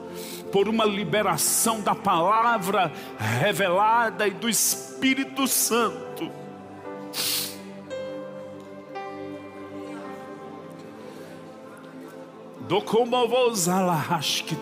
por 0.50 0.68
uma 0.68 0.84
liberação 0.84 1.80
da 1.80 1.94
palavra 1.94 2.90
revelada 3.18 4.26
e 4.26 4.30
do 4.30 4.48
Espírito 4.48 5.46
Santo. 5.46 6.30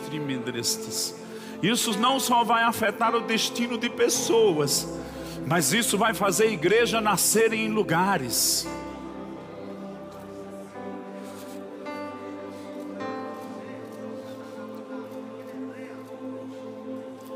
Tremendrestes. 0.09 1.15
Isso 1.63 1.99
não 1.99 2.21
só 2.21 2.45
vai 2.45 2.63
afetar 2.63 3.15
o 3.15 3.21
destino 3.21 3.79
de 3.79 3.89
pessoas, 3.89 5.01
mas 5.47 5.73
isso 5.73 5.97
vai 5.99 6.15
fazer 6.15 6.45
a 6.45 6.51
igreja 6.51 7.01
nascer 7.01 7.53
em 7.53 7.69
lugares. 7.69 8.67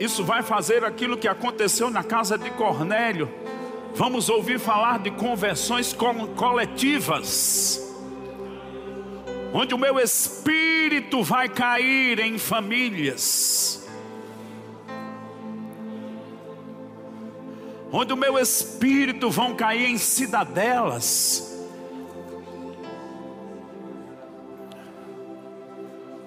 Isso 0.01 0.25
vai 0.25 0.43
fazer 0.43 0.85
aquilo 0.85 1.17
que 1.17 1.27
aconteceu 1.27 1.91
na 1.91 2.05
casa 2.05 2.39
de 2.39 2.51
Cornélio. 2.53 3.29
Vamos 3.95 4.29
ouvir 4.29 4.61
falar 4.61 5.01
de 5.01 5.11
conversões 5.11 5.93
coletivas 6.37 7.89
onde 9.53 9.75
o 9.75 9.79
meu 9.79 9.99
espírito 9.99 11.23
vai 11.23 11.49
cair 11.49 12.19
em 12.21 12.39
famílias, 12.39 13.78
onde 17.93 18.13
o 18.13 18.17
meu 18.17 18.39
espírito 18.39 19.31
vão 19.31 19.55
cair 19.55 19.87
em 19.87 19.99
cidadelas, 19.99 21.57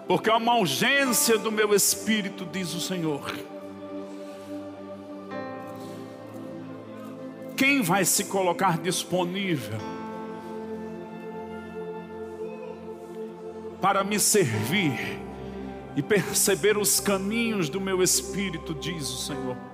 porque 0.07 0.29
há 0.29 0.37
uma 0.37 0.57
urgência 0.57 1.37
do 1.37 1.51
meu 1.51 1.73
espírito, 1.73 2.45
diz 2.45 2.73
o 2.73 2.81
Senhor. 2.81 3.33
Quem 7.55 7.81
vai 7.81 8.03
se 8.03 8.25
colocar 8.25 8.77
disponível? 8.77 9.79
para 13.81 14.03
me 14.03 14.19
servir 14.19 15.19
e 15.95 16.03
perceber 16.03 16.77
os 16.77 16.99
caminhos 16.99 17.67
do 17.67 17.81
meu 17.81 18.03
espírito, 18.03 18.75
diz 18.75 19.09
o 19.09 19.17
Senhor. 19.17 19.70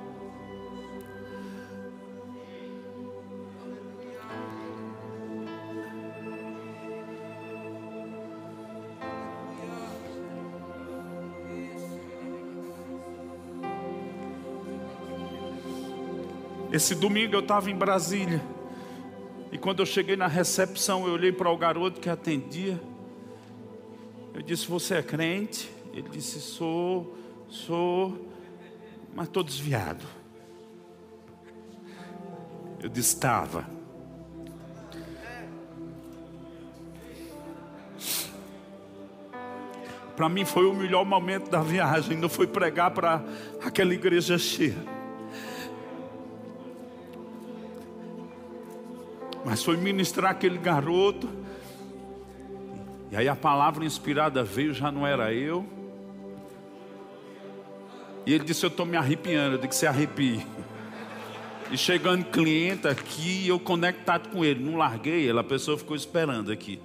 Esse 16.78 16.94
domingo 16.94 17.34
eu 17.34 17.40
estava 17.40 17.72
em 17.72 17.76
Brasília. 17.76 18.40
E 19.52 19.58
quando 19.58 19.80
eu 19.80 19.86
cheguei 19.86 20.16
na 20.16 20.28
recepção, 20.28 21.08
eu 21.08 21.14
olhei 21.14 21.32
para 21.32 21.50
o 21.50 21.58
garoto 21.58 22.00
que 22.00 22.08
atendia. 22.08 22.80
Eu 24.32 24.44
disse: 24.44 24.68
Você 24.68 24.94
é 24.94 25.02
crente? 25.02 25.72
Ele 25.92 26.08
disse: 26.08 26.40
Sou, 26.40 27.18
sou, 27.50 28.30
mas 29.16 29.26
estou 29.26 29.42
desviado. 29.42 30.06
Eu 32.80 32.90
disse: 32.90 33.16
Estava. 33.16 33.66
Para 40.16 40.30
mim 40.30 40.46
foi 40.46 40.68
o 40.68 40.76
melhor 40.76 41.04
momento 41.04 41.50
da 41.50 41.64
viagem. 41.64 42.16
Não 42.16 42.30
foi 42.30 42.46
pregar 42.46 42.92
para 42.92 43.26
aquela 43.64 43.96
igreja 43.96 44.38
cheia. 44.38 44.97
Mas 49.48 49.64
foi 49.64 49.78
ministrar 49.78 50.32
aquele 50.32 50.58
garoto 50.58 51.30
e 53.10 53.16
aí 53.16 53.30
a 53.30 53.36
palavra 53.36 53.86
inspirada 53.86 54.44
veio, 54.44 54.74
já 54.74 54.92
não 54.92 55.08
era 55.08 55.34
eu. 55.34 55.66
E 58.26 58.34
ele 58.34 58.44
disse: 58.44 58.66
Eu 58.66 58.68
estou 58.68 58.86
me 58.86 58.98
arrepiando. 58.98 59.56
Eu 59.56 59.62
disse: 59.62 59.80
Se 59.80 59.88
arrepie. 59.88 60.46
E 61.72 61.78
chegando 61.78 62.26
cliente 62.26 62.90
aqui, 62.90 63.48
eu 63.48 63.58
conectado 63.58 64.28
com 64.30 64.44
ele. 64.44 64.62
Não 64.62 64.78
larguei 64.78 65.30
ele, 65.30 65.40
a 65.40 65.44
pessoa 65.44 65.78
ficou 65.78 65.96
esperando 65.96 66.52
aqui. 66.52 66.82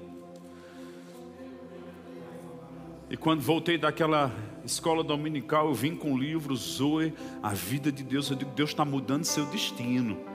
E 3.11 3.17
quando 3.17 3.41
voltei 3.41 3.77
daquela 3.77 4.33
escola 4.65 5.03
dominical, 5.03 5.67
eu 5.67 5.75
vim 5.75 5.97
com 5.97 6.13
o 6.13 6.17
livro 6.17 6.55
Zoe, 6.55 7.13
a 7.43 7.51
vida 7.51 7.91
de 7.91 8.05
Deus. 8.05 8.31
Eu 8.31 8.37
digo: 8.37 8.53
Deus 8.53 8.71
está 8.71 8.85
mudando 8.85 9.25
seu 9.25 9.45
destino. 9.47 10.32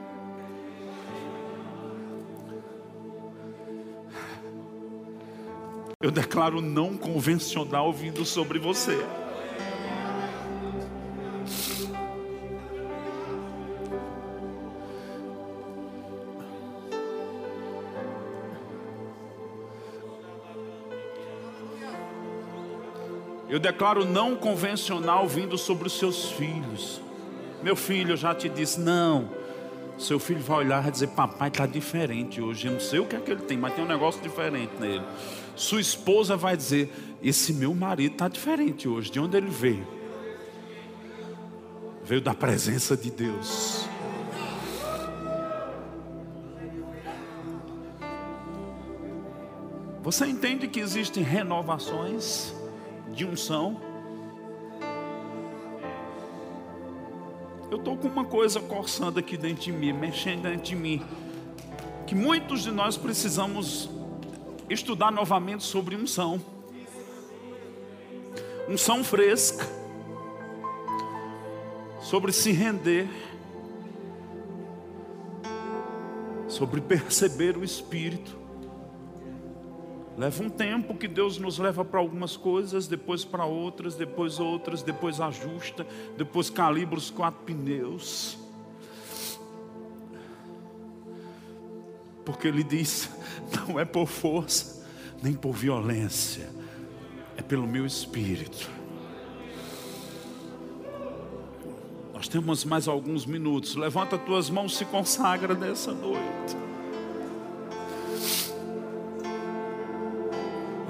Eu 6.00 6.12
declaro 6.12 6.60
não 6.60 6.96
convencional 6.96 7.92
vindo 7.92 8.24
sobre 8.24 8.56
você. 8.60 9.04
Eu 23.48 23.58
declaro 23.58 24.04
não 24.04 24.36
convencional 24.36 25.26
vindo 25.26 25.58
sobre 25.58 25.88
os 25.88 25.98
seus 25.98 26.30
filhos. 26.30 27.00
Meu 27.60 27.74
filho, 27.74 28.12
eu 28.12 28.16
já 28.16 28.32
te 28.32 28.48
disse, 28.48 28.78
não. 28.78 29.47
Seu 29.98 30.18
filho 30.20 30.40
vai 30.40 30.58
olhar 30.58 30.86
e 30.86 30.90
dizer: 30.90 31.08
Papai 31.08 31.48
está 31.48 31.66
diferente 31.66 32.40
hoje. 32.40 32.66
Eu 32.66 32.74
não 32.74 32.80
sei 32.80 33.00
o 33.00 33.06
que 33.06 33.16
é 33.16 33.20
que 33.20 33.30
ele 33.30 33.42
tem, 33.42 33.58
mas 33.58 33.74
tem 33.74 33.84
um 33.84 33.88
negócio 33.88 34.22
diferente 34.22 34.72
nele. 34.78 35.04
Sua 35.56 35.80
esposa 35.80 36.36
vai 36.36 36.56
dizer: 36.56 36.92
Esse 37.22 37.52
meu 37.52 37.74
marido 37.74 38.12
está 38.12 38.28
diferente 38.28 38.88
hoje. 38.88 39.10
De 39.10 39.18
onde 39.18 39.36
ele 39.36 39.50
veio? 39.50 39.86
Veio 42.04 42.20
da 42.20 42.32
presença 42.32 42.96
de 42.96 43.10
Deus. 43.10 43.86
Você 50.02 50.26
entende 50.26 50.68
que 50.68 50.80
existem 50.80 51.22
renovações 51.22 52.54
de 53.12 53.26
unção? 53.26 53.87
Eu 57.70 57.76
estou 57.76 57.98
com 57.98 58.08
uma 58.08 58.24
coisa 58.24 58.60
coçando 58.60 59.18
aqui 59.18 59.36
dentro 59.36 59.64
de 59.64 59.72
mim, 59.72 59.92
mexendo 59.92 60.42
dentro 60.42 60.62
de 60.62 60.74
mim, 60.74 61.04
que 62.06 62.14
muitos 62.14 62.62
de 62.62 62.70
nós 62.70 62.96
precisamos 62.96 63.90
estudar 64.70 65.10
novamente 65.10 65.64
sobre 65.64 65.94
unção. 65.94 66.40
Unção 68.66 69.04
fresca. 69.04 69.66
Sobre 72.00 72.32
se 72.32 72.52
render. 72.52 73.06
Sobre 76.48 76.80
perceber 76.80 77.54
o 77.58 77.62
Espírito. 77.62 78.47
Leva 80.18 80.42
um 80.42 80.50
tempo 80.50 80.96
que 80.96 81.06
Deus 81.06 81.38
nos 81.38 81.60
leva 81.60 81.84
para 81.84 82.00
algumas 82.00 82.36
coisas, 82.36 82.88
depois 82.88 83.24
para 83.24 83.44
outras, 83.44 83.94
depois 83.94 84.40
outras, 84.40 84.82
depois 84.82 85.20
ajusta, 85.20 85.86
depois 86.16 86.50
calibra 86.50 86.98
os 86.98 87.08
quatro 87.08 87.44
pneus. 87.44 88.36
Porque 92.24 92.48
Ele 92.48 92.64
diz: 92.64 93.08
não 93.68 93.78
é 93.78 93.84
por 93.84 94.08
força, 94.08 94.84
nem 95.22 95.34
por 95.34 95.52
violência, 95.52 96.50
é 97.36 97.42
pelo 97.42 97.68
meu 97.68 97.86
espírito. 97.86 98.68
Nós 102.12 102.26
temos 102.26 102.64
mais 102.64 102.88
alguns 102.88 103.24
minutos. 103.24 103.76
Levanta 103.76 104.18
tuas 104.18 104.50
mãos, 104.50 104.76
se 104.76 104.84
consagra 104.84 105.54
nessa 105.54 105.94
noite. 105.94 106.67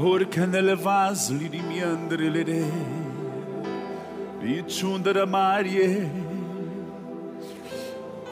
Orcanele 0.00 0.76
vasli 0.76 1.48
di 1.48 1.60
miandrelere, 1.60 2.62
Vichundara 4.38 5.26
marie, 5.26 6.08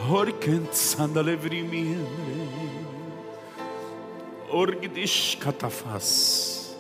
Orkent 0.08 0.72
sandale 0.72 1.36
vrimiandre, 1.36 2.46
Orgidish 4.50 5.38
katafas, 5.40 6.76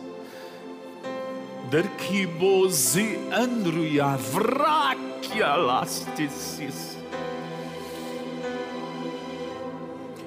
Derkibozi 1.68 3.18
andruya 3.32 4.16
vrakia 4.16 5.56
lastisis. 5.56 6.94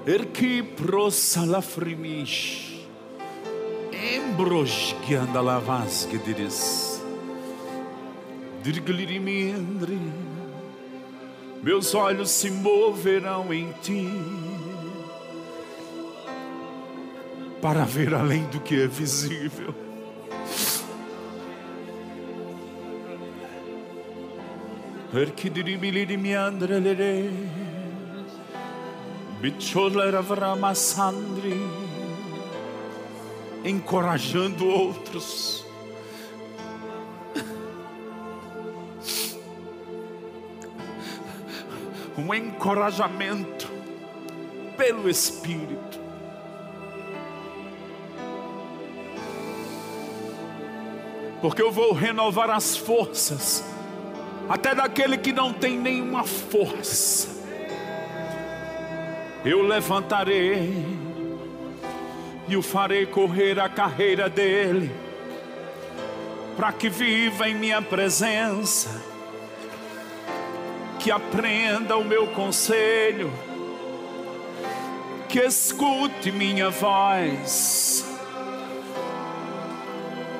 Erki 0.05 0.64
prosalafrimish. 0.76 2.68
Embros 4.39 4.95
que 5.05 5.15
anda 5.15 5.41
lavas 5.41 6.05
que 6.05 6.17
diris. 6.17 7.01
Meus 11.61 11.93
olhos 11.93 12.31
se 12.31 12.49
moverão 12.49 13.53
em 13.53 13.73
ti. 13.81 14.07
Para 17.61 17.83
ver 17.83 18.15
além 18.15 18.45
do 18.45 18.61
que 18.61 18.81
é 18.81 18.87
visível. 18.87 19.75
Erkidirimiririmiandrelere. 25.13 27.29
Bicholeravramasandri 29.41 31.88
encorajando 33.64 34.68
outros. 34.68 35.66
Um 42.18 42.34
encorajamento 42.34 43.68
pelo 44.76 45.10
Espírito. 45.10 45.99
Porque 51.41 51.62
eu 51.62 51.72
vou 51.72 51.93
renovar 51.93 52.49
as 52.49 52.76
forças, 52.76 53.64
até 54.49 54.76
daquele 54.76 55.18
que 55.18 55.32
não 55.32 55.53
tem 55.53 55.78
nenhuma 55.80 56.26
força. 56.26 57.39
Eu 59.45 59.62
levantarei 59.62 60.98
e 62.49 62.57
o 62.57 62.63
farei 62.63 63.05
correr 63.05 63.59
a 63.59 63.69
carreira 63.69 64.27
dele, 64.27 64.91
para 66.57 66.71
que 66.71 66.89
viva 66.89 67.47
em 67.47 67.53
minha 67.53 67.79
presença, 67.79 68.89
que 70.97 71.11
aprenda 71.11 71.95
o 71.95 72.03
meu 72.03 72.25
conselho, 72.29 73.31
que 75.29 75.39
escute 75.39 76.31
minha 76.31 76.71
voz 76.71 78.03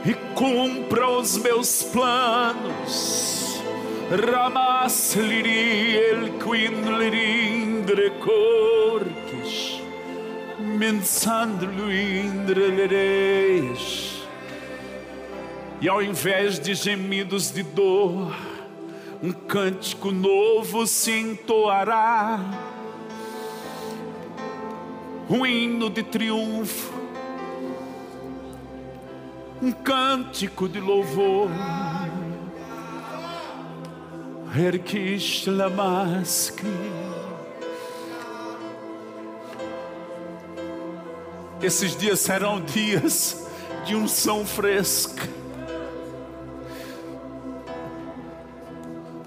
e 0.04 0.14
cumpra 0.34 1.08
os 1.10 1.38
meus 1.38 1.84
planos. 1.84 3.62
Ramas 4.10 5.16
liri 5.16 5.96
el 5.96 6.40
quin 6.40 7.86
mensando 10.80 11.92
indrelereis. 11.92 14.24
E 15.82 15.90
ao 15.90 16.02
invés 16.02 16.58
de 16.58 16.74
gemidos 16.74 17.52
de 17.52 17.64
dor, 17.64 18.34
um 19.22 19.34
cântico 19.34 20.10
novo 20.10 20.88
se 20.88 21.12
entoará, 21.12 22.40
um 25.30 25.46
hino 25.46 25.90
de 25.90 26.02
triunfo, 26.02 26.94
um 29.62 29.74
cântico 29.74 30.70
de 30.70 30.80
louvor. 30.80 31.50
Erquish 34.56 35.46
lamaski. 35.46 37.09
Esses 41.62 41.96
dias 41.96 42.22
serão 42.22 42.62
dias 42.62 43.46
de 43.86 43.96
unção 43.96 44.46
fresca. 44.46 45.28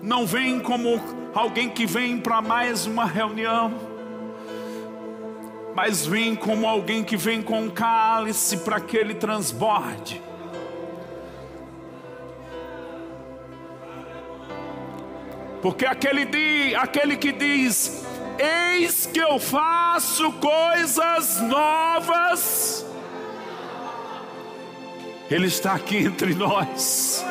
Não 0.00 0.26
vem 0.26 0.58
como 0.58 1.00
alguém 1.34 1.68
que 1.68 1.86
vem 1.86 2.18
para 2.18 2.40
mais 2.40 2.86
uma 2.86 3.04
reunião, 3.04 3.72
mas 5.74 6.06
vem 6.06 6.34
como 6.34 6.66
alguém 6.66 7.04
que 7.04 7.16
vem 7.16 7.42
com 7.42 7.60
um 7.62 7.70
cálice 7.70 8.58
para 8.58 8.80
que 8.80 8.96
ele 8.96 9.14
transborde. 9.14 10.20
Porque 15.60 15.86
aquele 15.86 16.24
dia, 16.24 16.80
aquele 16.80 17.16
que 17.16 17.30
diz, 17.30 18.04
Eis 18.38 19.06
que 19.06 19.20
eu 19.20 19.38
faço 19.38 20.32
coisas 20.32 21.40
novas. 21.42 22.86
Ele 25.30 25.46
está 25.46 25.74
aqui 25.74 25.98
entre 25.98 26.34
nós. 26.34 27.24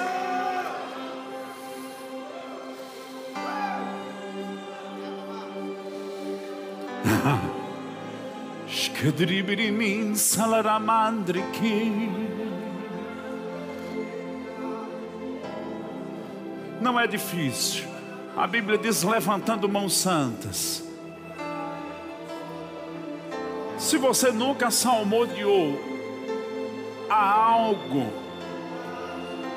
Não 16.82 17.00
é 17.00 17.06
difícil. 17.06 17.86
A 18.36 18.48
Bíblia 18.48 18.78
diz 18.78 19.04
levantando 19.04 19.68
mãos 19.70 19.96
santas. 19.96 20.91
Se 23.82 23.98
você 23.98 24.32
nunca 24.32 24.70
salmodiou, 24.70 25.76
há 27.10 27.34
algo 27.34 28.14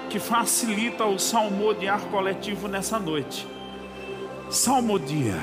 que 0.08 0.18
facilita 0.18 1.04
o 1.04 1.18
salmodiar 1.18 2.00
coletivo 2.06 2.66
nessa 2.66 2.98
noite. 2.98 3.46
Salmodia. 4.48 5.36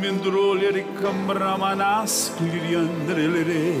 Mendroleri 0.00 0.84
camramanas 1.00 2.32
cliriandrelere 2.36 3.72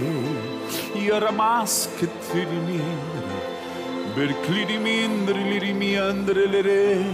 Yaramas 0.94 1.90
ketirimiandre 1.98 3.42
Berclirimindri 4.14 5.42
lirimiandrelere 5.50 7.04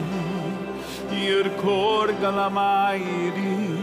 Yerkor 1.11 2.13
galamairi 2.21 3.82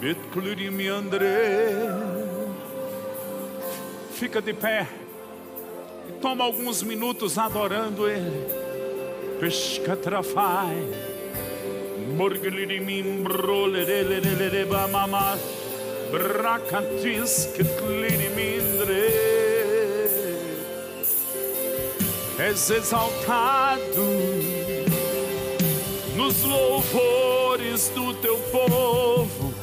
Betclirimi 0.00 0.88
André. 0.88 1.70
Fica 4.12 4.42
de 4.42 4.52
pé 4.52 5.05
toma 6.20 6.44
alguns 6.44 6.82
minutos 6.82 7.38
adorando 7.38 8.08
Ele. 8.08 8.46
Pesca 9.40 9.94
trafai, 9.96 10.76
Morgulhirimim 12.16 13.22
brolereleleleba 13.22 14.88
mamá, 14.88 15.36
Bracantis 16.10 17.46
que 17.54 17.64
clirimindre 17.64 19.36
és 22.38 22.70
exaltado. 22.70 24.06
Nos 26.14 26.42
louvores 26.44 27.88
do 27.90 28.14
teu 28.14 28.38
povo, 28.50 29.54